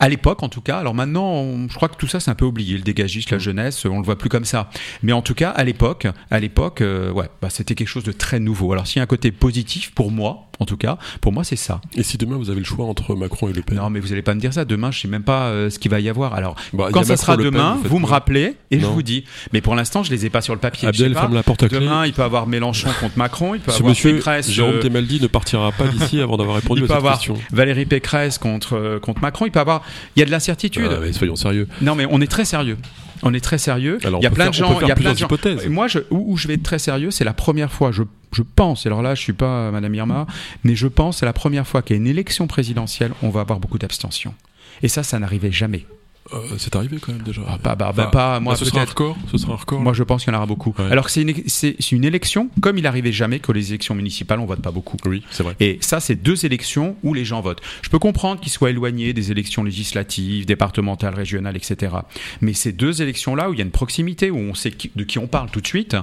[0.00, 0.78] à l'époque, en tout cas.
[0.78, 2.76] Alors maintenant, je crois que tout ça, c'est un peu oublié.
[2.76, 3.40] Le dégagiste, la mm.
[3.40, 4.70] jeunesse, on le voit plus comme ça.
[5.02, 8.40] Mais en tout cas, à l'époque, à l'époque, ouais, bah, c'était quelque chose de très
[8.40, 8.72] nouveau.
[8.72, 11.56] Alors, s'il y a un côté positif pour moi, en tout cas, pour moi, c'est
[11.56, 11.80] ça.
[11.96, 14.08] Et si demain vous avez le choix entre Macron et Le Pen Non, mais vous
[14.08, 14.64] n'allez pas me dire ça.
[14.64, 16.34] Demain, je sais même pas ce qu'il va y avoir.
[16.34, 19.74] Alors, bah, quand ça sera demain, vous, me rappelez et je vous dis mais pour
[19.74, 20.88] l'instant, je les ai pas sur le papier.
[20.88, 23.54] Abdel ferme la porte à Demain, il peut avoir Mélenchon contre Macron.
[23.54, 24.50] Il peut Ce avoir monsieur Pécresse.
[24.50, 27.14] Jérôme euh, Temaldi ne partira pas d'ici avant d'avoir répondu il à peut cette avoir
[27.14, 27.38] question.
[27.50, 29.46] Valérie Pécresse contre euh, contre Macron.
[29.46, 29.82] Il peut avoir.
[30.16, 30.90] Il y a de l'incertitude.
[30.90, 31.68] Ah, soyons sérieux.
[31.80, 32.76] Non, mais on est très sérieux.
[33.22, 33.98] On est très sérieux.
[34.04, 34.80] Alors, il y a plein de gens.
[34.80, 35.66] Il y a plein d'hypothèses.
[35.68, 37.92] Moi, je, où, je vais être très sérieux, c'est la première fois.
[37.92, 38.86] Je, je pense.
[38.86, 40.26] Alors là, je suis pas Madame Irma,
[40.64, 43.40] mais je pense c'est la première fois qu'il y a une élection présidentielle, on va
[43.40, 44.34] avoir beaucoup d'abstention.
[44.82, 45.86] Et ça, ça n'arrivait jamais.
[46.34, 47.42] Euh, c'est arrivé quand même déjà.
[47.46, 49.80] Ah, bah, bah, bah, pas, moi, ce, sera un record, ce sera un record.
[49.80, 50.74] Moi, je pense qu'il y en aura beaucoup.
[50.90, 54.38] Alors que c'est une, c'est, une élection, comme il arrivait jamais que les élections municipales,
[54.40, 54.96] on vote pas beaucoup.
[55.06, 55.56] Oui, c'est vrai.
[55.60, 57.62] Et ça, c'est deux élections où les gens votent.
[57.82, 61.96] Je peux comprendre qu'ils soient éloignés des élections législatives, départementales, régionales, etc.
[62.40, 65.18] Mais ces deux élections-là, où il y a une proximité, où on sait de qui
[65.18, 65.96] on parle tout de suite,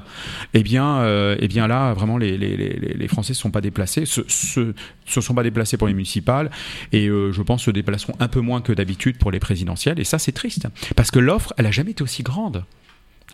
[0.53, 3.51] eh bien, euh, eh bien là, vraiment, les, les, les, les Français ne se sont
[3.51, 4.73] pas déplacés, se, se,
[5.05, 6.49] se, sont pas déplacés pour les municipales,
[6.91, 9.99] et euh, je pense se déplaceront un peu moins que d'habitude pour les présidentielles.
[9.99, 10.67] Et ça, c'est triste.
[10.95, 12.63] Parce que l'offre, elle a jamais été aussi grande.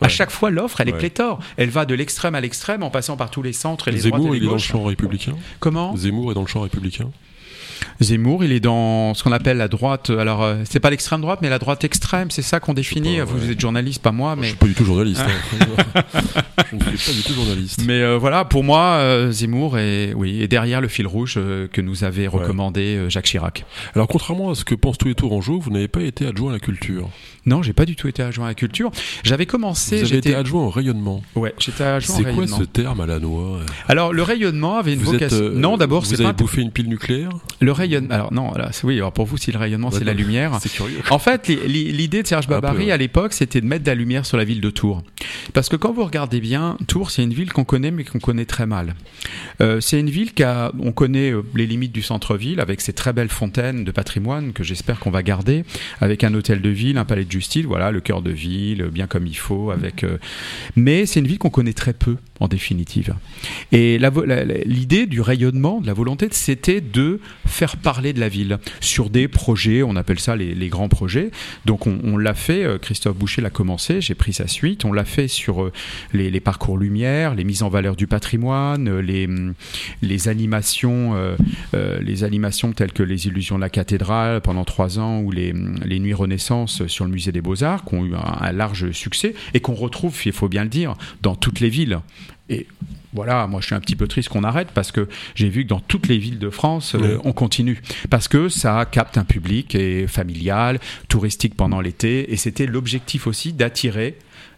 [0.02, 1.40] À chaque fois, l'offre, elle est pléthore.
[1.58, 4.20] Elle va de l'extrême à l'extrême en passant par tous les centres et les Zemmour,
[4.20, 5.34] droites et il est dans le champ républicain?
[5.60, 5.96] Comment?
[5.96, 7.12] Zemmour est dans le champ républicain?
[8.00, 10.10] Zemmour, il est dans ce qu'on appelle la droite.
[10.10, 12.30] Alors, euh, c'est pas l'extrême droite, mais la droite extrême.
[12.32, 13.18] C'est ça qu'on définit.
[13.18, 13.52] pas, vous, ouais.
[13.54, 14.48] êtes journaliste, pas moi, Je mais.
[14.48, 15.22] suis pas du tout journaliste.
[15.22, 16.02] hein.
[16.72, 17.82] je ne suis pas du tout journaliste.
[17.86, 21.68] Mais euh, voilà, pour moi, euh, Zemmour est, oui, est derrière le fil rouge euh,
[21.72, 23.66] que nous avait recommandé Jacques Chirac.
[23.96, 26.54] Alors, contrairement à ce que pensent tous les Tourangeaux, vous n'avez pas été adjoint à
[26.54, 27.10] la culture.
[27.46, 28.90] Non, j'ai pas du tout été adjoint à la culture.
[29.24, 30.00] J'avais commencé.
[30.00, 31.22] Vous avez été adjoint au rayonnement.
[31.36, 32.58] Ouais, j'étais adjoint au C'est quoi rayonnement.
[32.58, 35.52] ce terme à la noix Alors, le rayonnement avait une Vous vocation.
[35.54, 37.30] non, d'abord, vous c'est avez pas un- bouffé une pile nucléaire?
[37.60, 38.14] Le rayonnement.
[38.14, 38.96] Alors non, là, oui.
[38.98, 40.58] Alors pour vous, si le rayonnement c'est la lumière.
[40.62, 41.00] C'est curieux.
[41.10, 42.92] En fait, li- li- l'idée de Serge peu, Babary ouais.
[42.92, 45.04] à l'époque, c'était de mettre de la lumière sur la ville de Tours.
[45.54, 48.46] Parce que quand vous regardez bien, Tours, c'est une ville qu'on connaît, mais qu'on connaît
[48.46, 48.96] très mal.
[49.62, 52.94] Euh, c'est une ville qui a, on connaît euh, les limites du centre-ville, avec ses
[52.94, 55.64] très belles fontaines de patrimoine que j'espère qu'on va garder,
[56.02, 58.90] avec un hôtel de ville, un palais de justice, voilà, le cœur de ville, euh,
[58.90, 59.72] bien comme il faut.
[59.72, 60.18] Avec, euh,
[60.76, 63.14] Mais c'est une ville qu'on connaît très peu, en définitive.
[63.72, 63.98] Et
[64.66, 69.28] l'idée du rayonnement, de la volonté, c'était de faire parler de la ville sur des
[69.28, 71.32] projets, on appelle ça les, grands projets.
[71.66, 75.06] Donc on, l'a fait, euh, Christophe Boucher l'a commencé, j'ai pris sa suite, on l'a
[75.06, 75.72] fait sur euh,
[76.14, 79.54] les, parcours lumière, les mises en valeur du patrimoine, euh, les, hum,
[80.02, 81.36] les animations,
[81.74, 85.76] les animations telles que les illusions de la cathédrale pendant trois ans ou les, hum,
[85.86, 89.60] les nuits Renaissance sur le musée des Beaux-Arts, qui ont eu un large succès et
[89.60, 92.00] qu'on retrouve, il faut bien le dire, dans toutes les villes.
[92.50, 92.68] Et
[93.14, 95.70] voilà, moi je suis un petit peu triste qu'on arrête parce que j'ai vu que
[95.70, 97.82] dans toutes les villes de France, euh, on continue.
[98.10, 102.32] Parce que ça capte un public et familial, touristique pendant l'été.
[102.34, 104.18] Et c'était l'objectif aussi d'attirer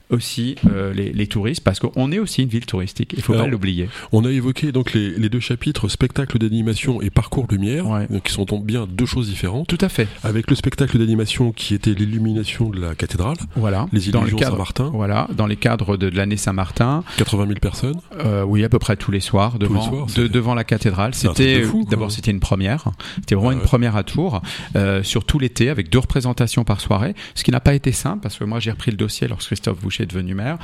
[0.10, 3.14] aussi euh, les, les touristes parce qu'on est aussi une ville touristique.
[3.18, 3.90] Il faut Alors, pas l'oublier.
[4.12, 8.08] On a évoqué donc les, les deux chapitres spectacle d'animation et parcours lumière, Ouais.
[8.24, 9.68] qui sont donc bien deux choses différentes.
[9.68, 10.08] Tout à fait.
[10.24, 13.88] Avec le spectacle d'animation qui était l'illumination de la cathédrale, Voilà.
[13.92, 17.48] les dans le illusions cadre, Saint-Martin, voilà, dans les cadres de, de l'année Saint-Martin, 80
[17.48, 18.00] 000 personnes.
[18.24, 21.14] Euh, oui, à peu près tous les soirs, devant, les soirs, de- devant la cathédrale.
[21.14, 22.86] C'était d'abord c'était une première,
[23.16, 24.42] c'était vraiment Ah une première à Tours
[24.76, 28.20] euh, sur tout l'été avec deux représentations par soirée, ce qui n'a pas été simple
[28.22, 30.58] parce que moi j'ai repris le dossier lorsque Christophe Boucher est devenu maire.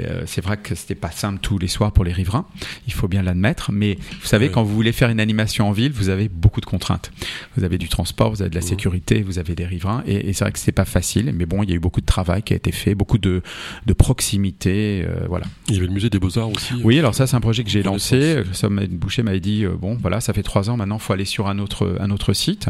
[0.00, 2.46] Euh, c'est vrai que c'était pas simple tous les soirs pour les riverains,
[2.86, 3.72] il faut bien l'admettre.
[3.72, 6.66] Mais vous savez, quand vous voulez faire une animation en ville, vous avez beaucoup de
[6.66, 7.10] contraintes.
[7.56, 10.32] Vous avez du transport, vous avez de la sécurité, vous avez des riverains, et, et
[10.32, 11.32] c'est vrai que c'est pas facile.
[11.34, 13.42] Mais bon, il y a eu beaucoup de travail qui a été fait, beaucoup de,
[13.86, 15.46] de proximité, euh, voilà.
[15.68, 16.74] Il y avait le musée des Beaux-Arts aussi.
[16.84, 18.42] Oui, alors ça, c'est un projet que j'ai lancé.
[18.90, 21.58] Boucher m'avait dit euh, bon, voilà, ça fait trois ans maintenant, faut aller sur un
[21.58, 22.68] autre, un autre site.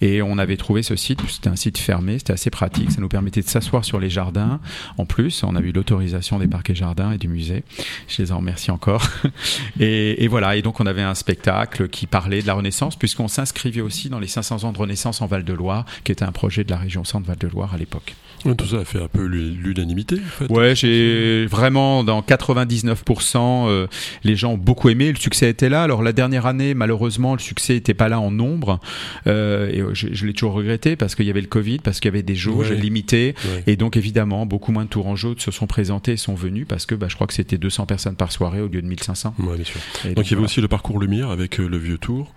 [0.00, 1.20] Et on avait trouvé ce site.
[1.28, 2.90] C'était un site fermé, c'était assez pratique.
[2.90, 4.60] Ça nous permettait de s'asseoir sur les jardins.
[4.98, 7.64] En plus, on a eu l'autorisation des parcs et jardins et du musée.
[8.08, 9.06] Je les en remercie encore.
[9.80, 10.56] Et, et voilà.
[10.56, 14.18] Et donc, on avait un spectacle qui parlait de la Renaissance, puisqu'on s'inscrivait aussi dans
[14.18, 17.26] les 500 ans de Renaissance en Val-de-Loire, qui était un projet de la région Centre
[17.26, 18.14] Val-de-Loire à l'époque.
[18.42, 20.52] Tout ça a fait un peu l'unanimité en fait.
[20.52, 23.86] Ouais, j'ai vraiment dans 99%, euh,
[24.24, 25.10] les gens ont beaucoup aimé.
[25.12, 25.82] Le succès était là.
[25.82, 28.80] Alors la dernière année, malheureusement, le succès n'était pas là en nombre.
[29.26, 32.00] Euh, et euh, je, je l'ai toujours regretté parce qu'il y avait le Covid, parce
[32.00, 32.76] qu'il y avait des jauges Ouais.
[32.76, 33.34] limitées.
[33.44, 33.62] Ouais.
[33.66, 36.94] Et donc évidemment, beaucoup moins de Tourangeaux se sont présentés et sont venus parce que
[36.94, 39.34] bah, je crois que c'était 200 personnes par soirée au lieu de 1500.
[39.38, 39.80] Ouais, bien sûr.
[40.04, 40.44] Et Donc, il y avait voilà.
[40.44, 42.32] aussi le parcours lumière avec euh, le vieux tour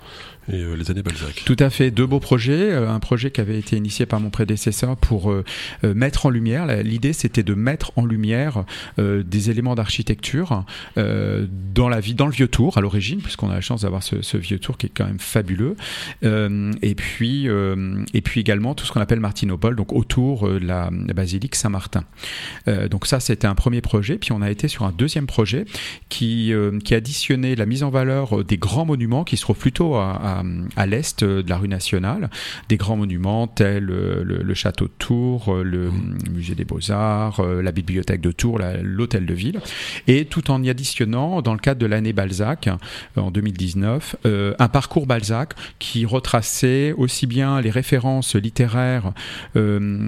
[0.54, 1.44] euh, les années Balzac.
[1.46, 2.72] Tout à fait, deux beaux projets.
[2.72, 5.44] Euh, un projet qui avait été initié par mon prédécesseur pour euh,
[5.84, 6.68] mettre en lumière.
[6.84, 8.66] L'idée, c'était de mettre en lumière
[8.98, 10.64] des éléments d'architecture
[10.96, 14.38] dans la vie, dans le vieux tour à l'origine, puisqu'on a la chance d'avoir ce,
[14.38, 15.76] vieux tour qui est quand même fabuleux.
[16.24, 21.56] Et puis, et puis également tout ce qu'on appelle Martinopole, donc autour de la, basilique
[21.56, 22.04] Saint-Martin.
[22.90, 24.18] Donc ça, c'était un premier projet.
[24.18, 25.66] Puis on a été sur un deuxième projet
[26.10, 30.35] qui, qui additionnait la mise en valeur des grands monuments qui se trouvent plutôt à,
[30.76, 32.30] à l'est euh, de la rue nationale,
[32.70, 35.92] des grands monuments tels euh, le, le château de Tours, euh, le
[36.32, 39.60] musée des beaux-arts, la bibliothèque de Tours, l'hôtel de ville,
[40.08, 42.70] et tout en y additionnant, dans le cadre de l'année Balzac,
[43.16, 49.12] en 2019, euh, un parcours Balzac qui retraçait aussi bien les références littéraires
[49.56, 50.06] euh,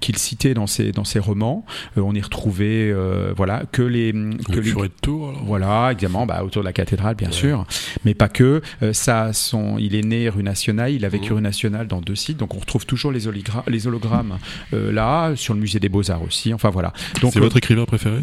[0.00, 1.64] qu'il citait dans ses, dans ses romans,
[1.96, 2.92] Euh, on y retrouvait
[3.36, 4.12] voilà, que les...
[4.12, 5.44] Que Le les de Tours, alors.
[5.44, 7.34] Voilà, évidemment, bah, autour de la cathédrale, bien Ouais.
[7.34, 7.66] sûr,
[8.04, 8.62] mais pas que.
[8.92, 11.36] Ça, son, il est né rue Nationale, il a vécu Mhm.
[11.36, 14.38] rue Nationale dans deux sites, donc on retrouve toujours les, hologra- les hologrammes
[14.72, 16.52] euh, là, sur le musée des Beaux-Arts aussi.
[16.54, 16.92] Enfin voilà.
[17.20, 18.20] C'est euh, votre écrivain préféré?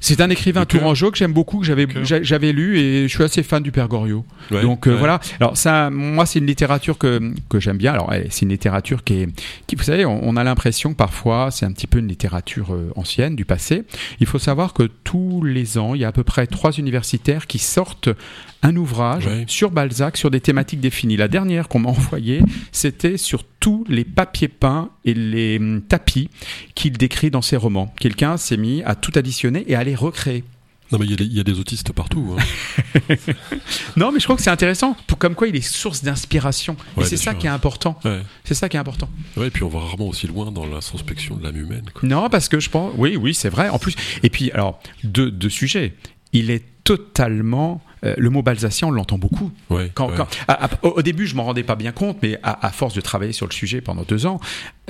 [0.00, 3.42] C'est un écrivain tourangeau que j'aime beaucoup, que j'avais j'avais lu et je suis assez
[3.42, 4.24] fan du Père Goriot.
[4.50, 4.98] Ouais, Donc euh, ouais.
[4.98, 5.20] voilà.
[5.40, 7.92] Alors ça, moi, c'est une littérature que, que j'aime bien.
[7.92, 9.28] Alors elle, c'est une littérature qui est,
[9.66, 12.74] qui, vous savez, on, on a l'impression que parfois c'est un petit peu une littérature
[12.74, 13.84] euh, ancienne du passé.
[14.20, 17.46] Il faut savoir que tous les ans, il y a à peu près trois universitaires
[17.46, 18.08] qui sortent
[18.62, 19.44] un ouvrage Ouais.
[19.46, 21.16] sur Balzac sur des thématiques définies.
[21.16, 22.40] La dernière qu'on m'a envoyée,
[22.72, 26.30] c'était sur tous les papiers peints et les hum, tapis
[26.74, 27.92] qu'il décrit dans ses romans.
[27.98, 30.44] Quelqu'un s'est mis à tout additionner et à les recréer.
[30.90, 32.34] Non, mais il y, a des autistes partout.
[32.38, 33.14] Hein.
[33.96, 34.96] non, mais je crois que c'est intéressant.
[35.06, 36.76] Pour, comme quoi, il est source d'inspiration.
[36.98, 38.00] et c'est ça qui est important.
[38.44, 39.08] C'est ça qui est important.
[39.36, 41.84] Et puis on va rarement aussi loin dans l'introspection de l'âme humaine.
[42.02, 42.94] Non, parce que je pense.
[42.96, 43.68] Oui, oui, c'est vrai.
[43.68, 45.94] En plus, et puis, alors, deux, deux sujets.
[46.32, 49.50] Il est totalement euh, le mot balsacien, on l'entend beaucoup.
[49.94, 50.10] quand,
[50.82, 53.52] au début, je m'en rendais pas bien compte, mais à, force de travailler sur le
[53.52, 54.40] sujet pendant deux ans,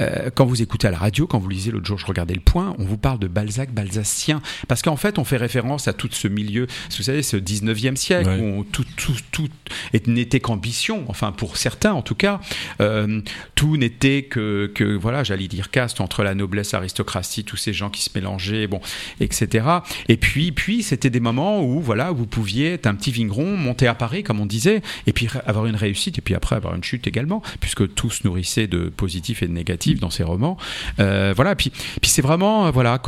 [0.01, 2.41] euh, quand vous écoutez à la radio, quand vous lisez l'autre jour, je regardais le
[2.41, 6.09] point, on vous parle de Balzac, balsacien, parce qu'en fait, on fait référence à tout
[6.11, 9.49] ce milieu, vous savez, ce 19e siècle où tout, tout, tout
[10.07, 12.41] n'était qu'ambition, enfin pour certains en tout cas,
[12.81, 13.21] euh,
[13.55, 17.91] tout n'était que, que, voilà, j'allais dire caste entre la noblesse, l'aristocratie, tous ces gens
[17.91, 18.81] qui se mélangeaient, bon,
[19.21, 19.67] etc.
[20.09, 23.86] Et puis, puis c'était des moments où voilà, vous pouviez être un petit vigneron, monter
[23.86, 26.84] à Paris, comme on disait, et puis avoir une réussite, et puis après avoir une
[26.84, 30.57] chute également, puisque tout se nourrissait de positif et de négatif dans ses romans.
[30.99, 33.01] Euh, voilà, puis, puis c'est vraiment, euh, voilà,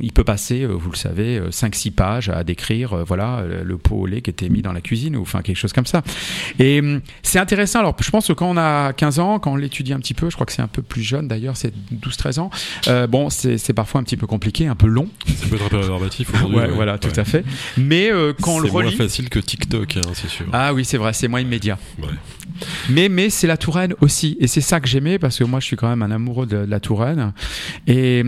[0.00, 4.06] il peut passer, euh, vous le savez, 5-6 pages à décrire, voilà, le pot au
[4.06, 6.02] lait qui était mis dans la cuisine, ou enfin quelque chose comme ça.
[6.58, 9.56] Et hum, c'est intéressant, alors je pense que quand on a 15 ans, quand on
[9.56, 12.40] l'étudie un petit peu, je crois que c'est un peu plus jeune d'ailleurs, c'est 12-13
[12.40, 12.50] ans,
[13.08, 15.08] bon, c'est parfois un petit peu compliqué, un peu long.
[15.26, 16.58] Ça peut être un peu rébarbatif aujourd'hui.
[16.58, 17.44] Ouais, voilà, tout à fait.
[17.76, 18.10] Mais
[18.40, 20.46] quand on le relit facile que TikTok, hein, c'est sûr.
[20.52, 21.78] Ah oui, c'est vrai, c'est moins immédiat.
[22.90, 24.36] Mais, mais c'est la Touraine aussi.
[24.40, 26.56] Et c'est ça que j'aimais, parce que moi, je suis quand même un amoureux de,
[26.56, 27.32] la Touraine.
[27.86, 28.22] Et,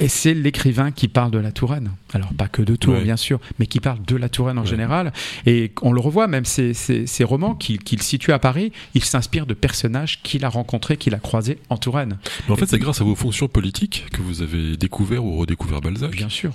[0.00, 1.90] et c'est l'écrivain qui parle de la Touraine.
[2.12, 5.12] Alors, pas que de Tours, bien sûr, mais qui parle de la Touraine en général.
[5.46, 9.54] Et on le revoit, même ces, ces, romans qu'il situe à Paris, il s'inspire de
[9.54, 12.18] personnages qu'il a rencontrés, qu'il a croisés en Touraine.
[12.46, 15.80] Mais en fait, c'est grâce à vos fonctions politiques que vous avez découvert ou redécouvert
[15.80, 16.10] Balzac.
[16.10, 16.52] Bien sûr.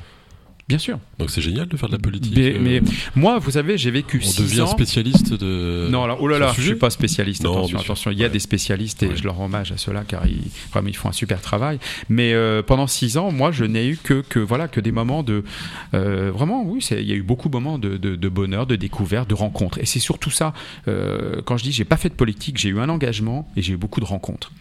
[0.68, 0.99] Bien sûr.
[1.18, 2.36] Donc c'est génial de faire de la politique.
[2.36, 2.82] Mais, euh,
[3.15, 5.88] moi, vous savez, j'ai vécu On devient spécialiste de.
[5.89, 7.45] Non, alors, oh là là, je suis pas spécialiste.
[7.45, 8.11] attention, attention.
[8.11, 10.41] Il y a des spécialistes et je leur rends hommage à ceux-là car ils,
[10.72, 11.80] vraiment, ils font un super travail.
[12.09, 15.24] Mais euh, pendant six ans, moi, je n'ai eu que, que, voilà, que des moments
[15.24, 15.45] de.
[15.93, 19.30] Euh, vraiment, oui, il y a eu beaucoup de moments de, de, bonheur, de découverte,
[19.30, 19.78] de rencontres.
[19.78, 20.53] Et c'est surtout ça.
[20.86, 23.78] quand je dis j'ai pas fait de politique, j'ai eu un engagement et j'ai eu
[23.78, 24.51] beaucoup de rencontres.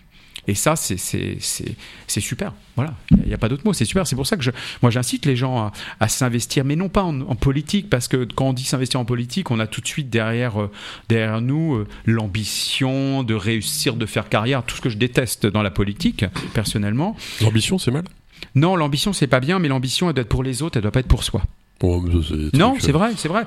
[0.49, 1.01] Et ça, c'est
[2.21, 2.53] super.
[2.77, 3.73] Voilà, il n'y a, pas d'autre mot.
[3.73, 4.07] C'est super.
[4.07, 4.51] C'est pour ça que je,
[4.83, 8.53] moi, j'incite les gens à, s'investir, mais non pas en, politique, parce que quand on
[8.53, 10.71] dit s'investir en politique, on a tout de suite derrière, euh,
[11.09, 15.63] derrière nous euh, l'ambition de réussir, de faire carrière, tout ce que je déteste dans
[15.63, 16.25] la politique,
[16.55, 17.17] personnellement.
[17.41, 18.05] L'ambition, c'est mal?
[18.55, 20.93] Non, l'ambition, c'est pas bien, mais l'ambition, elle doit être pour les autres, elle doit
[20.93, 21.43] pas être pour soi
[21.83, 23.45] non, c'est vrai, c'est vrai.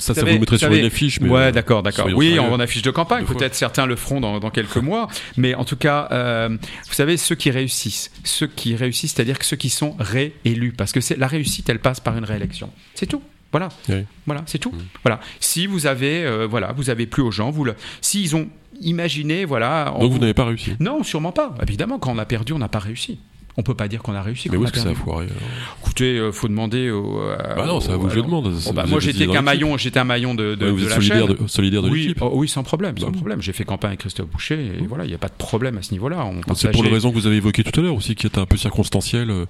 [0.00, 1.20] ça, ça vous mettrait sur une affiche.
[1.20, 2.08] Mais ouais, d'accord, d'accord.
[2.14, 3.24] Oui, en, affiche de campagne.
[3.24, 5.08] Peut-être certains le feront dans, quelques mois.
[5.36, 9.44] Mais en tout cas, euh, vous savez, ceux qui réussissent, ceux qui réussissent, c'est-à-dire que
[9.44, 12.70] ceux qui sont réélus, parce que la réussite, elle passe par une réélection.
[12.94, 13.22] C'est tout.
[13.50, 13.70] Voilà,
[14.26, 14.72] voilà, c'est tout.
[14.72, 14.82] Mm.
[15.04, 15.20] Voilà.
[15.40, 18.48] Si vous avez, euh, voilà, vous avez plus aux gens, vous le, s'ils ont
[18.80, 19.94] imaginé, voilà.
[19.98, 20.72] Donc vous n'avez pas réussi.
[20.80, 21.54] Non, sûrement pas.
[21.62, 23.18] Évidemment, quand on a perdu, on n'a pas réussi
[23.58, 24.48] on peut pas dire qu'on a réussi.
[24.50, 25.26] Mais où est-ce que ça a foiré
[25.82, 27.20] Écoutez, il euh, faut demander au.
[27.56, 28.54] bah non, à vous je demande.
[28.66, 31.38] Oh, bah, moi, j'étais qu'un maillon, j'étais un maillon de, de, vous êtes solidaire De,
[31.48, 32.22] solidaire de oui, l'équipe.
[32.22, 33.42] Oh, oui, sans problème, sans problème.
[33.42, 35.82] J'ai fait campagne avec Christophe Boucher et voilà, il n'y a pas de problème à
[35.82, 36.24] ce niveau-là.
[36.54, 38.46] C'est pour les raisons que vous avez évoquées tout à l'heure aussi, qui est un
[38.46, 39.30] peu circonstancielle.
[39.30, 39.46] Euh.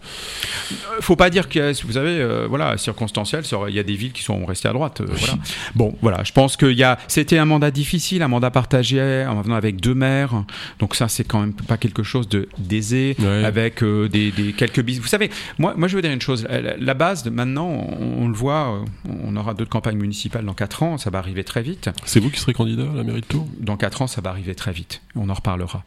[0.72, 4.22] Euh, faut pas dire que, vous savez, voilà, circonstanciel, il y a des villes qui
[4.22, 5.02] sont restées à droite.
[5.06, 5.34] Voilà.
[5.74, 6.74] Bon, voilà, je pense que
[7.08, 10.44] c'était un mandat difficile, un mandat partagé en venant avec deux maires.
[10.78, 15.06] Donc ça, c'est quand même pas quelque chose de d'aisé, avec des, des quelques vous
[15.06, 16.46] savez, moi, moi je veux dire une chose.
[16.48, 21.10] La, base, maintenant, on, le voit, on aura d'autres campagnes municipales dans 4 ans, ça
[21.10, 21.90] va arriver très vite.
[22.04, 23.48] C'est vous qui serez candidat à la mairie de Tours?
[23.58, 25.02] Dans 4 ans, ça va arriver très vite.
[25.14, 25.84] On en reparlera.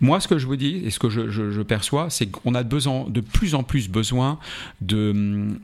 [0.00, 2.62] Moi, ce que je vous dis et ce que je, je, perçois, c'est qu'on a
[2.62, 4.38] besoin, de plus en plus besoin
[4.80, 5.56] de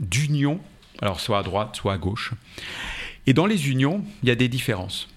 [0.00, 0.60] d'union,
[1.00, 2.32] alors soit à droite, soit à gauche.
[3.26, 5.08] Et dans les unions, il y a des différences.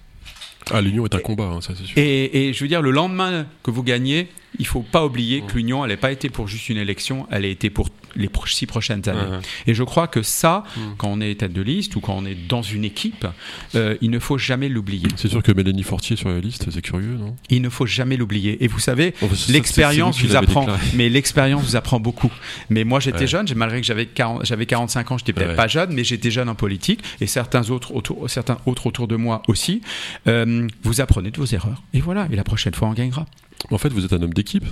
[0.70, 1.96] Ah, l'union est un combat, hein, ça c'est sûr.
[1.96, 4.28] Et, et, je veux dire, le lendemain que vous gagnez,
[4.58, 7.44] il faut pas oublier que l'union, elle n'a pas été pour juste une élection, elle
[7.44, 9.38] a été pour les six prochaines années.
[9.66, 10.80] Et je crois que ça, mm.
[10.96, 13.26] quand on est tête de liste ou quand on est dans une équipe,
[13.74, 15.08] euh, il ne faut jamais l'oublier.
[15.16, 17.36] C'est sûr que Mélanie Fortier sur la liste, c'est curieux, non?
[17.50, 18.62] Il ne faut jamais l'oublier.
[18.64, 19.14] Et vous savez,
[19.48, 22.32] l'expérience vous apprend, mais l'expérience vous apprend beaucoup.
[22.70, 24.08] Mais moi, j'étais jeune, malgré que j'avais
[24.42, 27.94] j'avais 45 ans, j'étais peut-être pas jeune, mais j'étais jeune en politique et certains autres
[27.94, 29.82] autour, certains autres autour de moi aussi.
[30.26, 31.82] Euh, vous apprenez de vos erreurs.
[31.94, 32.28] Et voilà.
[32.32, 33.26] Et la prochaine fois, on gagnera.
[33.70, 34.64] En fait, vous êtes un homme d'équipe.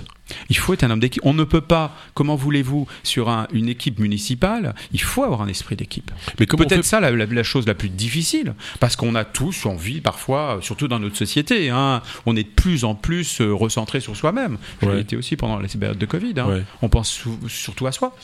[0.49, 1.21] Il faut être un homme d'équipe.
[1.25, 5.75] On ne peut pas, comment voulez-vous, sur une équipe municipale, il faut avoir un esprit
[5.75, 6.11] d'équipe.
[6.39, 10.87] Mais peut-être ça la, chose la plus difficile, parce qu'on a tous envie, parfois, surtout
[10.87, 14.57] dans notre société, hein, on est de plus en plus euh, recentré sur soi-même.
[14.81, 16.33] Je l'ai été aussi pendant les périodes de Covid.
[16.37, 16.61] Hein.
[16.81, 18.15] On pense surtout à soi.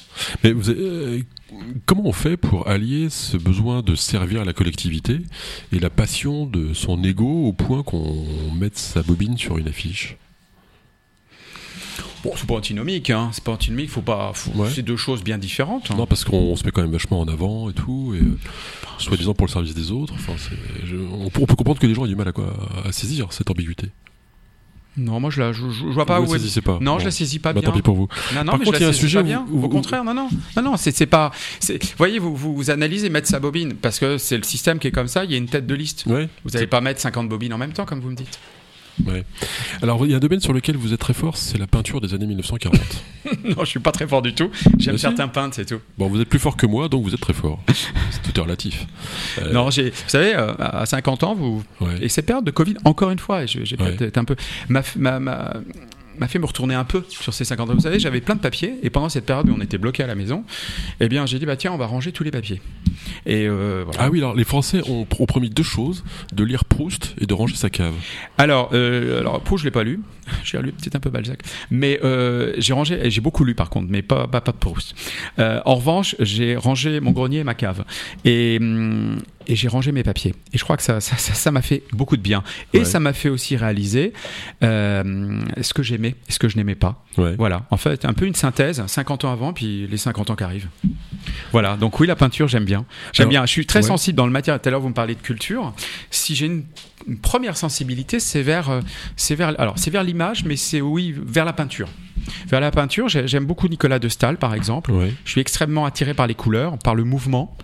[0.43, 1.21] Mais euh,
[1.85, 5.19] comment on fait pour allier ce besoin de servir la collectivité
[5.71, 10.17] et la passion de son ego au point qu'on mette sa bobine sur une affiche?
[12.23, 13.29] Bon, c'est pas antinomique, hein.
[13.33, 14.31] c'est pas antinomique, faut pas.
[14.33, 14.69] faut- Ouais.
[14.73, 15.91] C'est deux choses bien différentes.
[15.91, 15.95] hein.
[15.97, 18.37] Non, parce qu'on on se met quand même vachement en avant et tout, et euh,
[18.97, 20.13] soi-disant pour le service des autres.
[20.15, 22.31] Enfin, c'est- je- on, peut, on peut comprendre que les gens aient du mal à,
[22.31, 22.53] quoi,
[22.85, 23.89] à saisir cette ambiguïté.
[24.95, 26.35] Non, moi je, la, je, vois pas vous où.
[26.35, 26.77] est- saisissez pas.
[26.79, 26.99] Non, Bon.
[26.99, 27.69] je la saisis pas Bah, bien.
[27.71, 28.07] tant pis pour vous.
[28.35, 29.45] Non, non, Par mais contre, il y a un sujet où bien.
[29.51, 31.31] Au contraire, non, non, non, non, c'est pas.
[31.97, 34.91] voyez, vous, vous, vous analysez, mettre sa bobine, parce que c'est le système qui est
[34.91, 35.25] comme ça.
[35.25, 36.05] Il y a une tête de liste.
[36.05, 36.29] Ouais.
[36.45, 38.39] Vous n'allez pas mettre 50 bobines en même temps, comme vous me dites.
[39.05, 39.23] Ouais.
[39.81, 41.99] Alors, il y a un domaine sur lequel vous êtes très fort, c'est la peinture
[41.99, 42.75] des années 1940.
[43.43, 44.51] non, je suis pas très fort du tout.
[44.77, 45.79] J'aime Bah, certains peintres, c'est tout.
[45.97, 47.59] bon, vous êtes plus fort que moi, donc vous êtes très fort.
[48.11, 48.85] C'est tout est relatif.
[49.41, 51.97] Euh, Non, j'ai, vous savez, euh, à 50 ans, vous, Ouais.
[52.01, 53.97] et ces périodes de Covid, encore une fois, j'ai Ouais.
[54.15, 54.35] un peu,
[54.69, 54.83] m'a,
[55.19, 55.53] m'a-
[56.17, 57.73] m'a fait me retourner un peu sur ces 50 ans.
[57.73, 60.07] Vous savez, j'avais plein de papiers, et pendant cette période où on était bloqué à
[60.07, 60.43] la maison,
[60.99, 62.61] eh bien, j'ai dit, bah tiens, on va ranger tous les papiers.
[63.25, 64.01] Et euh, voilà.
[64.03, 66.03] Ah oui, alors les Français ont, ont promis deux choses
[66.33, 67.93] de lire Proust et de ranger sa cave.
[68.37, 70.01] Alors, euh, alors Proust, je l'ai pas lu.
[70.43, 71.39] J'ai lu peut-être un peu Balzac,
[71.71, 73.09] mais euh, j'ai rangé.
[73.09, 74.95] J'ai beaucoup lu par contre, mais pas pas, pas de Proust.
[75.39, 77.83] Euh, en revanche, j'ai rangé mon grenier et ma cave,
[78.25, 80.33] et hum, et j'ai rangé mes papiers.
[80.53, 82.43] Et je crois que ça ça ça ça m'a fait beaucoup de bien.
[82.73, 82.85] Et Ouais.
[82.85, 84.13] ça m'a fait aussi réaliser
[84.63, 87.03] euh, ce que j'aimais et ce que je n'aimais pas.
[87.17, 87.35] Ouais.
[87.37, 87.65] Voilà.
[87.71, 88.83] En fait, un peu une synthèse.
[88.85, 90.67] 50 ans avant, puis les 50 ans qui arrivent.
[91.51, 91.75] Voilà.
[91.77, 92.85] Donc oui, la peinture, j'aime bien.
[93.11, 93.45] J'aime bien.
[93.45, 93.87] Je suis très ouais.
[93.87, 94.61] sensible dans le matériel.
[94.61, 95.73] Tout à l'heure, vous me parlez de culture.
[96.11, 96.63] Si j'ai une
[97.21, 98.81] première sensibilité, c'est vers, euh,
[99.89, 101.89] vers l'image, mais c'est oui vers la peinture.
[102.47, 104.91] Vers la peinture, j'ai- j'aime beaucoup Nicolas de Stahl, par exemple.
[105.25, 107.55] Je suis extrêmement attiré par les couleurs, par le mouvement.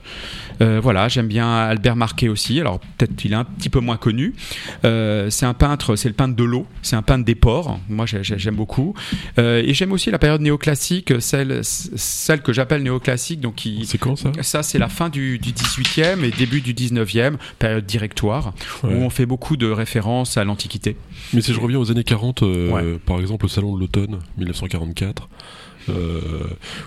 [0.61, 2.59] Euh, voilà, j'aime bien Albert Marquet aussi.
[2.59, 4.33] Alors peut-être qu'il est un petit peu moins connu.
[4.85, 7.79] Euh, c'est un peintre, c'est le peintre de l'eau, c'est un peintre des ports.
[7.89, 8.93] Moi, j'ai- j'ai- j'aime beaucoup.
[9.37, 13.97] Euh, et j'aime aussi la période néoclassique, celle, celle que j'appelle néoclassique, donc qui, C'est
[13.97, 14.31] quand ça?
[14.41, 18.53] ça, c'est la fin du, du 18e et début du 19e, période directoire,
[18.83, 18.93] Ouais.
[18.93, 20.97] où on fait beaucoup de références à l'Antiquité.
[21.33, 22.97] Mais si je reviens aux années 40, euh, Ouais.
[23.05, 24.19] par exemple au Salon de l'Automne
[24.53, 25.29] 1944,
[25.89, 26.19] euh,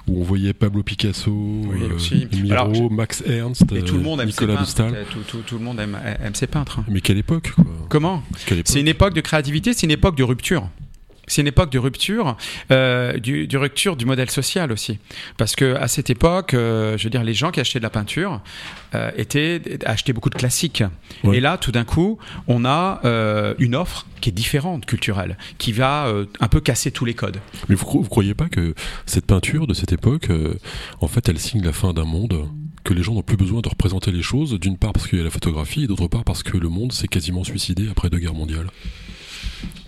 [0.08, 2.26] où on voyait Pablo Picasso, euh, aussi.
[2.32, 4.92] Miro, Alors, je- Max Ernst, Et tout le euh, monde aime Nicolas de Stahl.
[4.92, 5.10] peintres.
[5.10, 6.78] Tout, tout- tout le monde aime, aime ces peintres.
[6.80, 6.84] hein.
[6.88, 7.64] Mais quelle époque quoi.
[7.88, 8.22] Comment?
[8.64, 10.68] C'est une époque de créativité, c'est une époque de rupture.
[11.28, 12.36] C'est une époque de rupture,
[12.70, 14.98] euh, du, du rupture du modèle social aussi,
[15.36, 17.90] parce que à cette époque, euh, je veux dire, les gens qui achetaient de la
[17.90, 18.40] peinture
[18.94, 20.82] euh, étaient achetaient beaucoup de classiques.
[21.22, 21.36] Ouais.
[21.36, 22.18] Et là, tout d'un coup,
[22.48, 23.00] on a
[23.58, 27.38] une offre qui est différente, culturelle, qui va un peu casser tous les codes.
[27.68, 28.74] Mais vous, vous croyez pas que
[29.06, 30.28] cette peinture de cette époque,
[31.00, 32.48] en fait, elle signe la fin d'un monde
[32.84, 35.20] que les gens n'ont plus besoin de représenter les choses, d'une part parce qu'il y
[35.20, 38.18] a la photographie, et d'autre part parce que le monde s'est quasiment suicidé après deux
[38.18, 38.66] guerres mondiales?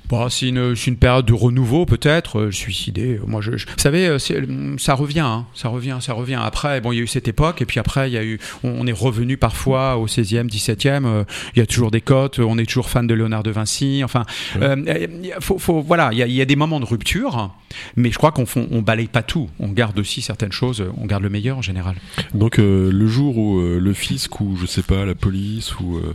[0.09, 3.19] Bon, c'est une, une période de renouveau peut-être, euh, suicidé.
[3.27, 4.43] Moi, je, je- vous savez, euh, c'est-
[4.77, 6.39] ça revient, hein, ça revient, ça revient.
[6.43, 8.39] Après, bon, il y a eu cette époque, et puis après, il y a eu,
[8.63, 11.07] on, on est revenu parfois au 16e, 17e.
[11.07, 11.25] euh,
[11.57, 14.03] il y a toujours des cotes, on est toujours fan de Léonard de Vinci.
[14.05, 14.25] Enfin,
[14.57, 14.63] Ouais.
[14.67, 16.81] euh, il y a- faut, faut- voilà, il y, a, il y a des moments
[16.81, 17.51] de rupture,
[17.97, 19.49] mais je crois qu'on on balaye pas tout.
[19.59, 21.97] On garde aussi certaines choses, euh, on garde le meilleur en général.
[22.35, 25.97] Donc euh, le jour où euh, le fisc ou je sais pas la police ou
[25.97, 26.15] euh,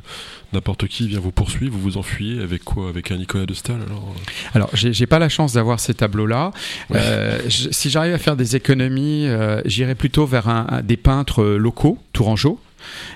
[0.54, 2.90] n'importe qui vient vous poursuivre, vous vous enfuyez avec quoi?
[2.90, 4.52] Avec un Nicolas de Stahl alors euh?
[4.56, 6.52] Alors, j'ai pas la chance d'avoir ces tableaux-là.
[6.96, 11.44] Euh, si j'arrive à faire des économies, euh, j'irai plutôt vers un, un- des peintres
[11.44, 12.60] locaux, tourangeaux.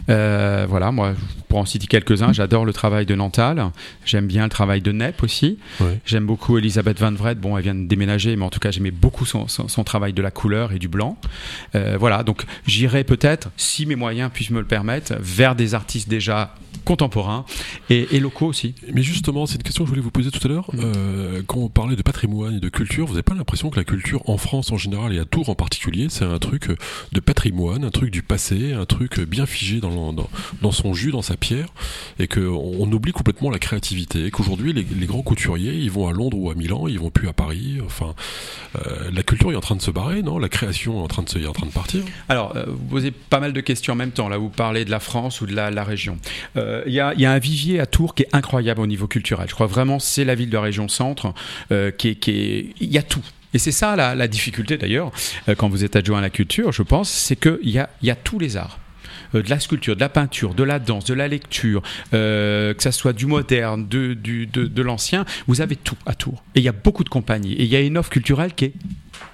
[0.10, 1.14] Euh, voilà, moi,
[1.48, 3.72] pour en citer quelques-uns, j'adore le travail de Nantal.
[4.06, 5.58] J'aime bien le travail de Nepp aussi.
[5.80, 6.00] Ouais.
[6.06, 7.40] J'aime beaucoup Elisabeth Van Vred.
[7.40, 10.14] Bon, elle vient de déménager, mais en tout cas, j'aimais beaucoup son, son- son travail
[10.14, 11.18] de la couleur et du blanc.
[11.76, 16.10] Euh, voilà, donc j'irai peut-être, si mes moyens puissent me le permettre, vers des artistes
[16.10, 16.56] déjà
[16.86, 17.46] contemporains
[17.90, 18.76] et, et locaux aussi.
[18.92, 20.70] Mais justement, c'est une question que je voulais vous poser tout à l'heure.
[20.74, 20.80] Mm.
[20.84, 23.86] Euh, quand on parlait de patrimoine et de culture, vous n'avez pas l'impression que la
[23.86, 26.68] culture en France en général et à Tours en particulier, c'est un truc
[27.12, 31.38] de patrimoine, un truc du passé, un truc bien figé dans, son jus, dans sa
[31.38, 31.68] pierre,
[32.20, 32.42] et qu'on
[32.80, 36.50] on oublie complètement la créativité, et qu'aujourd'hui les, grands couturiers, ils vont à Londres ou
[36.50, 37.78] à Milan, ils vont plus à Paris.
[37.86, 38.16] Enfin,
[38.76, 40.40] euh, la culture est en train de se barrer, non?
[40.40, 42.02] La création est en train de se, en train de partir.
[42.30, 44.30] Alors, euh, vous posez pas mal de questions en même temps.
[44.30, 46.18] Là, vous parlez de la France ou de la, la région.
[46.58, 49.08] Euh, Il y, a, y a un vivier à Tours qui est incroyable au niveau
[49.08, 49.48] culturel.
[49.50, 51.34] Je crois vraiment c'est la ville de région centre
[51.98, 53.24] qui est, qui est- Il y a tout.
[53.54, 55.12] Et c'est ça la, la difficulté d'ailleurs,
[55.58, 58.16] quand vous êtes adjoint à la culture, je pense, c'est qu'il y a, y a
[58.16, 58.80] tous les arts.
[59.36, 61.82] Euh, de la sculpture, de la peinture, de la danse, de la lecture,
[62.14, 66.14] euh, que ça soit du moderne, de, du, de, de l'ancien, vous avez tout à
[66.16, 66.44] Tours.
[66.56, 67.54] Et il y a beaucoup de compagnies.
[67.54, 68.74] Et il y a une offre culturelle qui est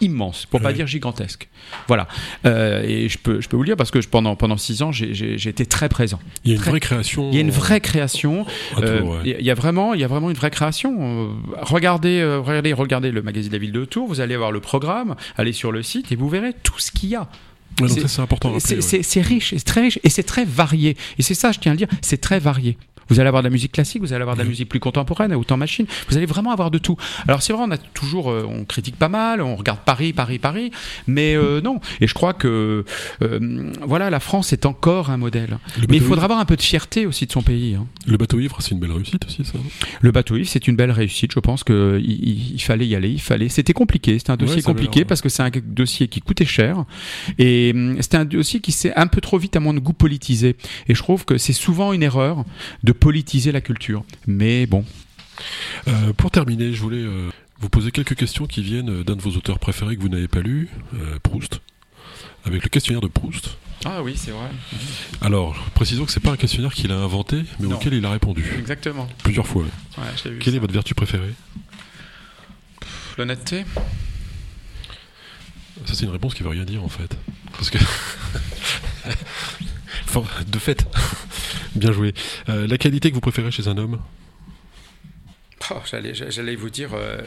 [0.02, 1.50] immense, pour pas dire gigantesque.
[1.88, 2.08] Voilà.
[2.46, 4.82] Euh, et je peux, je peux vous le dire parce que je- pendant, pendant six
[4.82, 6.20] ans, j'ai- été très présent.
[6.46, 7.30] Il y a une Très- vraie création.
[7.32, 8.46] Il y a une vraie création.
[8.78, 9.36] euh, ouais.
[9.40, 11.36] Il y a vraiment, il y a vraiment une vraie création.
[11.62, 14.08] Regardez, regardez, regardez le magazine de la ville de Tours.
[14.08, 15.16] Vous allez voir le programme.
[15.38, 17.28] Allez sur le site et vous verrez tout ce qu'il y a.
[17.82, 18.82] Ouais, c'est- important ouais.
[18.82, 20.96] c'est- c'est riche, c'est très riche et c'est très varié.
[21.18, 22.78] Et c'est ça, je tiens à le dire, c'est très varié.
[23.10, 25.34] Vous allez avoir de la musique classique, vous allez avoir de la musique plus contemporaine,
[25.34, 25.86] autant machine.
[26.10, 26.96] Vous allez vraiment avoir de tout.
[27.28, 30.40] Alors c'est vrai, on a toujours, euh, on critique pas mal, on regarde Paris, Paris,
[30.40, 30.72] Paris,
[31.08, 31.80] mais euh, non.
[32.02, 32.86] Et je crois que
[33.22, 35.58] euh, voilà, la France est encore un modèle.
[35.90, 37.76] Mais il faudra avoir un peu de fierté aussi de son pays.
[37.76, 37.86] hein.
[38.06, 39.54] Le bateau ivre, c'est une belle réussite aussi, ça.
[40.02, 41.32] Le bateau ivre, c'est une belle réussite.
[41.34, 43.10] Je pense que il, il fallait y aller.
[43.10, 43.50] Il fallait.
[43.50, 44.18] C'était compliqué.
[44.20, 46.84] C'était un dossier Ouais, compliqué parce que c'est un dossier qui coûtait cher
[47.38, 50.56] et hum, c'était un dossier qui s'est un peu trop vite à mon goût politisé.
[50.88, 52.44] Et je trouve que c'est souvent une erreur
[52.84, 54.04] de politiser la culture.
[54.28, 54.86] Mais bon,
[55.88, 57.30] Euh, pour terminer, je voulais euh,
[57.62, 60.42] vous poser quelques questions qui viennent d'un de vos auteurs préférés que vous n'avez pas
[60.42, 61.62] lu, euh, Proust,
[62.46, 63.58] avec le questionnaire de Proust.
[63.86, 64.50] ah oui, c'est vrai.
[65.22, 67.76] Alors, précisons que c'est pas un questionnaire qu'il a inventé, mais Non.
[67.78, 69.08] auquel il a répondu Exactement.
[69.24, 69.64] plusieurs fois.
[69.64, 70.52] Ouais, Quelle ça.
[70.58, 71.34] est votre vertu préférée?
[73.18, 73.64] L'honnêteté.
[75.86, 77.16] Ça, c'est une réponse qui veut rien dire en fait.
[77.54, 77.78] Parce que.
[80.16, 80.88] Enfin, de fait.
[81.76, 82.14] Bien joué.
[82.50, 84.00] Euh, la qualité que vous préférez chez un homme
[85.72, 86.90] Oh, j'allais, vous dire.
[86.94, 87.22] euh,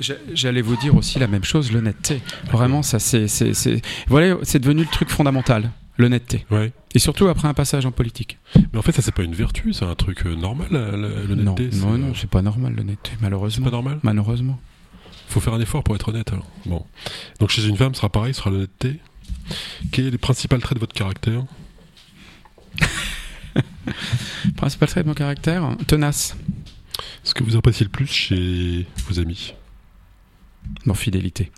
[0.00, 2.22] j'a- J'allais vous dire aussi la même chose, l'honnêteté.
[2.50, 6.46] Vraiment, ça c'est, c'est, c'est- voilà, c'est devenu le truc fondamental, l'honnêteté.
[6.50, 6.72] Ouais.
[6.94, 8.38] Et surtout après un passage en politique.
[8.72, 10.96] Mais en fait, ça, c'est pas une vertu, c'est un truc euh, normal, Non,
[11.28, 11.68] l'honnêteté.
[11.72, 13.64] c'est- non, non, c'est pas normal l'honnêteté, C'est malheureusement.
[13.66, 14.58] pas normal Malheureusement.
[15.28, 16.48] Faut faire un effort pour être honnête alors.
[16.64, 16.86] Bon.
[17.40, 19.00] Donc chez une femme, ce sera pareil, ce sera l'honnêteté.
[19.90, 21.44] Quels sont les principaux traits de votre caractère?
[24.56, 26.36] Principal trait de mon caractère, tenace,
[27.24, 29.54] Ce que vous appréciez le plus chez vos amis
[30.86, 31.50] non fidélité,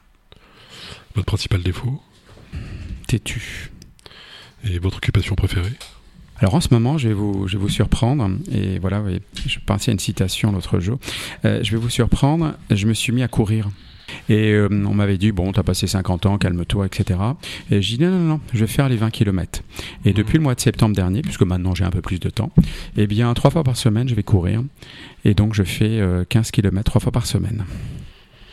[1.14, 2.02] Votre principal défaut
[3.06, 3.70] têtu.
[4.64, 5.74] Et votre occupation préférée
[6.38, 9.58] Alors en ce moment, je vais vous, je vais vous surprendre, et voilà, oui, je
[9.64, 10.98] pensais à une citation l'autre jour.
[11.44, 13.68] Euh, je vais vous surprendre, je me suis mis à courir.
[14.28, 17.20] Et euh, on m'avait dit, bon, t'as passé 50 ans, calme-toi, etc.
[17.70, 19.62] Et j'ai dit, non, non, non, je vais faire les 20 km.
[20.04, 20.14] Et Mhm.
[20.14, 22.50] depuis le mois de septembre dernier, puisque maintenant j'ai un peu plus de temps,
[22.96, 24.62] eh bien, trois fois par semaine, je vais courir.
[25.24, 27.64] Et donc, je fais euh, 15 km trois fois par semaine.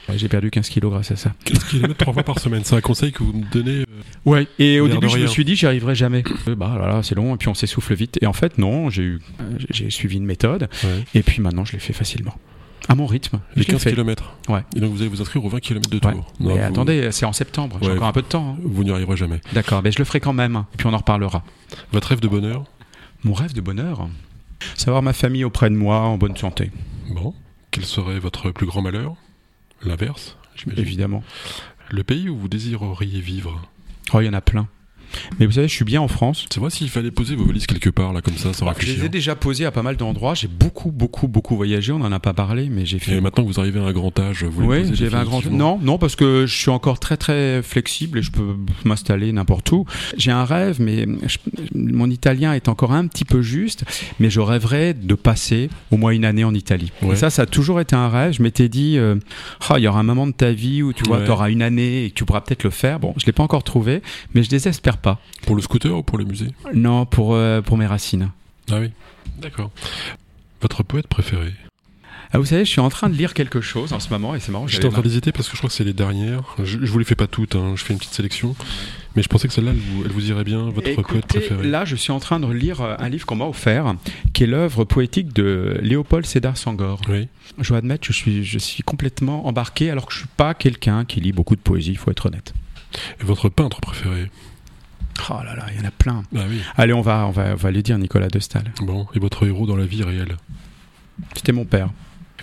[0.09, 1.31] Ouais, J'ai perdu 15 kilos grâce à ça.
[1.45, 3.85] 15 km trois fois par semaine, c'est un conseil que vous me donnez euh,
[4.25, 4.47] Ouais.
[4.59, 6.23] Et au début, je me suis dit, j'y arriverai jamais.
[6.47, 8.17] Euh, bah là, là, c'est long, et puis on s'essouffle vite.
[8.21, 11.63] Et en fait, non, j'ai eu, euh, j'ai suivi une méthode, ouais, et puis maintenant,
[11.65, 12.35] je l'ai fait facilement.
[12.89, 13.39] À mon rythme.
[13.55, 13.91] les Je l'ai 15 fait.
[13.91, 14.33] km.
[14.49, 14.63] Ouais.
[14.75, 16.13] Et donc vous allez vous inscrire aux 20 km de Ouais.
[16.13, 16.33] tour.
[16.39, 17.77] Mais vous- attendez, c'est en septembre.
[17.81, 17.93] J'ai Ouais.
[17.95, 18.55] encore un peu de temps.
[18.57, 18.61] hein.
[18.63, 19.39] Vous n'y arriverez jamais.
[19.53, 20.65] D'accord, mais je le ferai quand même.
[20.73, 21.43] Et puis on en reparlera.
[21.91, 22.65] Votre rêve de bonheur?
[23.23, 24.07] Mon rêve de bonheur?
[24.75, 26.71] Savoir ma famille auprès de moi en bonne santé,
[27.13, 27.33] Bon.
[27.71, 29.15] Quel serait votre plus grand malheur?
[29.83, 30.83] L'inverse, j'imagine.
[30.83, 31.23] évidemment.
[31.89, 33.61] Le pays où vous désireriez vivre?
[34.13, 34.67] Oh, il y en a plein.
[35.39, 36.45] Mais vous savez, je suis bien en France.
[36.51, 38.81] C'est vrai s'il fallait poser vos valises quelque part, là, comme ça, sans Bah, je
[38.85, 39.11] les ai réfléchir.
[39.11, 40.33] déjà posés à pas mal d'endroits.
[40.35, 41.91] J'ai beaucoup, beaucoup, beaucoup voyagé.
[41.91, 43.91] On n'en a pas parlé, mais j'ai fait Et maintenant que vous arrivez à un
[43.93, 45.43] grand âge, vous Oui, posez j'avais un grand.
[45.49, 48.55] Non, non, parce que je suis encore très très flexible et je peux
[48.85, 49.85] m'installer n'importe où.
[50.17, 51.37] J'ai un rêve, mais je-
[51.75, 53.83] mon italien est encore un petit peu juste.
[54.19, 56.91] Mais je rêverais de passer au moins une année en Italie.
[57.01, 57.13] Ouais.
[57.13, 58.33] Et ça, ça a toujours été un rêve.
[58.33, 59.15] Je m'étais dit, euh,
[59.69, 61.25] Ah, il y aura un moment de ta vie où tu vois, Ouais.
[61.25, 62.99] tu auras une année et que tu pourras peut-être le faire.
[62.99, 64.01] Bon, je l'ai pas encore trouvé,
[64.33, 65.19] mais je désespère pas.
[65.45, 68.29] Pour le scooter ou pour le musée Non, pour euh, pour mes racines.
[68.71, 68.91] Ah oui.
[69.41, 69.71] D'accord.
[70.61, 71.53] Votre poète préféré
[72.31, 74.39] Ah, vous savez, je suis en train de lire quelque chose en ce moment et
[74.39, 74.67] c'est marrant.
[74.67, 76.55] J'étais en train d'hésiter parce que je crois que c'est les dernières.
[76.63, 78.55] Je, je vous les fais pas toutes, hein, je fais une petite sélection.
[79.15, 81.67] Mais je pensais que celle-là, elle vous, elle vous irait bien, votre poète préféré.
[81.67, 83.95] Là, je suis en train de lire euh, un livre qu'on m'a offert,
[84.33, 87.01] qui est l'œuvre poétique de Léopold Sédar Senghor.
[87.09, 87.27] Oui.
[87.59, 91.03] Je dois admettre, je suis, je suis complètement embarqué, alors que je suis pas quelqu'un
[91.03, 92.53] qui lit beaucoup de poésie, il faut être honnête.
[93.19, 94.29] Et votre peintre préféré?
[95.29, 96.23] Oh là là, il y en a plein.
[96.35, 96.61] Ah oui.
[96.77, 98.71] Allez, on va, on va, on va les dire, Nicolas de Staël.
[98.81, 99.07] Bon.
[99.13, 100.37] Et votre héros dans la vie réelle?
[101.35, 101.89] C'était mon père,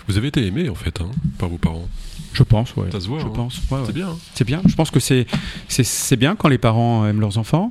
[0.07, 1.87] Vous avez été aimé, en fait, hein, par vos parents?
[2.31, 2.91] je pense, ouais.
[2.91, 3.19] Ça se voit.
[3.19, 3.31] Je hein.
[3.33, 3.83] pense, ouais, ouais.
[3.87, 4.09] C'est bien.
[4.09, 4.17] hein.
[4.35, 4.61] C'est bien.
[4.65, 5.25] Je pense que c'est,
[5.67, 7.69] c'est, c'est bien quand les parents aiment leurs enfants.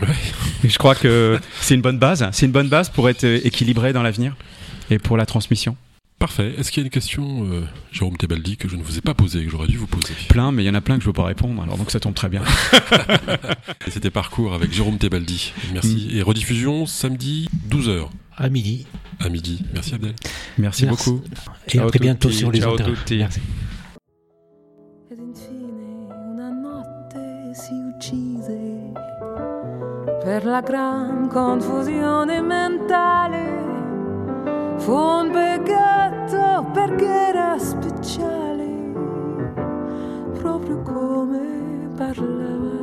[0.00, 0.08] Ouais.
[0.64, 2.26] Et je crois que c'est une bonne base.
[2.32, 4.36] C'est une bonne base pour être équilibré dans l'avenir
[4.90, 5.76] et pour la transmission.
[6.18, 6.52] Parfait.
[6.58, 7.62] Est-ce qu'il y a une question, euh,
[7.92, 10.50] Jérôme Tebaldi, que je ne vous ai pas posée, que j'aurais dû vous poser Plein,
[10.50, 11.62] mais il y en a plein que je ne veux pas répondre.
[11.62, 12.42] Alors donc ça tombe très bien.
[13.86, 15.52] Et C'était Parcours avec Jérôme Tebaldi.
[15.72, 16.08] Merci.
[16.12, 18.86] Et rediffusion samedi 12h À midi.
[19.20, 19.62] à midi.
[19.72, 20.14] Merci Abdel.
[20.58, 21.10] Merci, Merci.
[21.10, 21.22] beaucoup.
[21.68, 23.18] Et Ciao à très bientôt sur les ciao tutti.
[23.18, 23.40] Merci.
[25.12, 28.58] Ed infine una notte si uccise
[30.24, 33.57] per la gran confusione mentale.
[34.78, 38.64] Fu un peccato perché era speciale,
[40.38, 42.77] proprio come parlare.